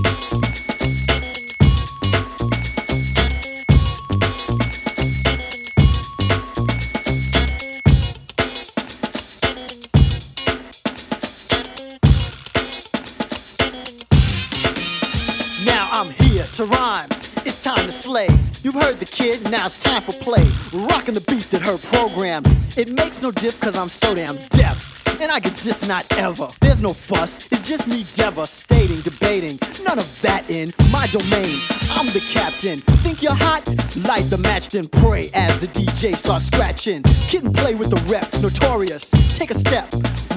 To 16.65 16.71
rhyme. 16.71 17.09
It's 17.45 17.63
time 17.63 17.85
to 17.85 17.91
slay. 17.91 18.27
You've 18.63 18.75
heard 18.75 18.97
the 18.97 19.05
kid, 19.05 19.43
now 19.49 19.65
it's 19.65 19.77
time 19.77 20.01
for 20.01 20.13
play. 20.13 20.45
Rocking 20.73 21.13
the 21.13 21.21
beat 21.21 21.49
that 21.51 21.61
her 21.61 21.77
programs. 21.77 22.77
It 22.77 22.91
makes 22.91 23.21
no 23.21 23.31
diff 23.31 23.59
cause 23.59 23.75
I'm 23.75 23.89
so 23.89 24.15
damn 24.15 24.37
deaf. 24.49 25.02
And 25.23 25.31
I 25.31 25.39
get 25.39 25.55
just 25.55 25.87
not 25.87 26.05
ever. 26.17 26.49
There's 26.59 26.81
no 26.81 26.93
fuss, 26.93 27.49
it's 27.49 27.61
just 27.61 27.87
me 27.87 28.03
devastating, 28.13 28.99
debating. 28.99 29.57
None 29.85 29.97
of 29.97 30.21
that 30.21 30.49
in 30.49 30.73
my 30.91 31.07
domain. 31.07 31.55
I'm 31.91 32.07
the 32.07 32.21
captain. 32.33 32.79
Think 32.99 33.23
you're 33.23 33.33
hot? 33.33 33.65
Light 34.05 34.29
the 34.29 34.37
match, 34.37 34.67
then 34.67 34.89
pray 34.89 35.29
as 35.33 35.61
the 35.61 35.67
DJ 35.67 36.17
starts 36.17 36.47
scratching. 36.47 37.03
Kid 37.03 37.45
and 37.45 37.55
play 37.55 37.73
with 37.73 37.91
the 37.91 38.01
rep, 38.11 38.27
notorious. 38.41 39.11
Take 39.33 39.51
a 39.51 39.57
step. 39.57 39.87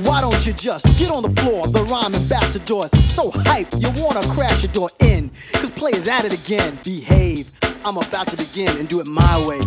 Why 0.03 0.21
don't 0.21 0.47
you 0.47 0.53
just 0.53 0.87
get 0.97 1.11
on 1.11 1.25
the 1.25 1.41
floor? 1.41 1.67
The 1.67 1.83
rhyme 1.83 2.15
ambassadors 2.15 2.93
so 3.13 3.33
hype 3.33 3.67
you 3.79 3.91
wanna 3.97 4.23
crash 4.29 4.63
your 4.63 4.73
door 4.73 4.91
in. 5.01 5.33
Cause 5.55 5.71
players 5.71 6.07
at 6.07 6.25
it 6.25 6.33
again. 6.33 6.79
Behave. 6.85 7.51
I'm 7.85 7.97
about 7.97 8.29
to 8.29 8.37
begin 8.37 8.77
and 8.77 8.87
do 8.89 9.01
it 9.01 9.09
my 9.09 9.45
way. 9.45 9.59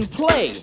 And 0.00 0.10
play. 0.10 0.54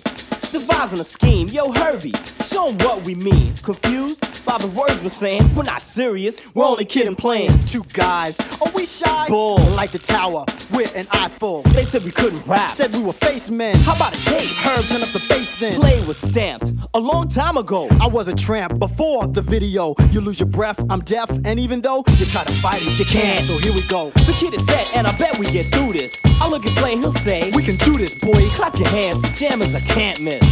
Devising 0.50 0.98
a 0.98 1.04
scheme. 1.04 1.46
Yo, 1.46 1.70
Hurby, 1.70 2.12
show 2.42 2.68
'em 2.70 2.78
what 2.78 3.02
we 3.02 3.14
mean. 3.14 3.54
Confused 3.62 4.18
by 4.44 4.58
the 4.58 4.66
words 4.66 5.00
we're 5.00 5.10
saying? 5.10 5.48
We're 5.54 5.62
not 5.62 5.80
serious. 5.80 6.40
We're 6.54 6.64
only 6.64 6.84
kidding 6.84 7.14
playing. 7.14 7.56
Two 7.68 7.84
guys. 7.92 8.40
Are 8.60 8.72
we 8.74 8.84
shy? 8.84 9.26
Bull. 9.28 9.58
Like 9.76 9.92
the 9.92 10.00
tower. 10.00 10.44
with 10.72 10.94
an 10.96 11.06
eye 11.12 11.28
full. 11.28 11.62
They 11.76 11.84
said 11.84 12.02
we 12.04 12.10
couldn't 12.10 12.44
rap. 12.46 12.68
Said 12.70 12.92
we 12.94 13.00
were 13.00 13.12
face 13.12 13.48
men. 13.50 13.76
How 13.76 13.94
about 13.94 14.14
a 14.14 14.24
taste? 14.24 14.58
Herb, 14.60 14.84
turn 14.86 15.02
up 15.02 15.08
the 15.10 15.24
bass 15.28 15.58
then. 15.60 15.80
Play 15.80 16.04
was 16.06 16.16
stamped 16.18 16.72
a 16.94 16.98
long 17.00 17.28
time 17.28 17.56
ago. 17.56 17.88
I 18.00 18.06
was 18.08 18.26
a 18.28 18.34
tramp 18.34 18.78
before 18.80 19.26
the 19.28 19.40
video. 19.42 19.94
You 20.10 20.20
lose 20.20 20.40
your 20.40 20.48
breath, 20.48 20.78
I'm 20.90 21.00
deaf, 21.00 21.30
and 21.44 21.58
even 21.60 21.80
though 21.80 22.04
you 22.18 22.26
try 22.26 22.44
to 22.44 22.52
fight 22.54 22.82
it, 22.82 22.98
you 22.98 23.04
can't. 23.06 23.44
So 23.44 23.56
here 23.58 23.72
we 23.72 23.82
go. 23.88 24.10
The 24.10 24.34
kid 24.38 24.54
is 24.54 24.64
set, 24.66 24.86
and 24.94 25.06
I 25.06 25.16
bet 25.16 25.38
we 25.38 25.46
get 25.50 25.66
through 25.72 25.92
this. 25.94 26.12
I 26.40 26.48
look 26.48 26.64
at 26.66 26.76
play, 26.76 26.96
he'll 26.96 27.12
say, 27.12 27.50
We 27.52 27.62
can 27.62 27.76
do 27.76 27.98
this, 27.98 28.14
boy. 28.14 28.48
Clap 28.50 28.78
your 28.78 28.88
hands, 28.88 29.22
this 29.22 29.38
jam 29.38 29.62
is 29.62 29.74
a 29.74 29.80
can't 29.80 30.20
miss. 30.20 30.42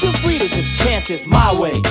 Feel 0.00 0.12
free 0.12 0.38
to 0.38 0.48
just 0.48 0.82
chant 0.82 1.06
this 1.06 1.26
my 1.26 1.52
way. 1.52 1.82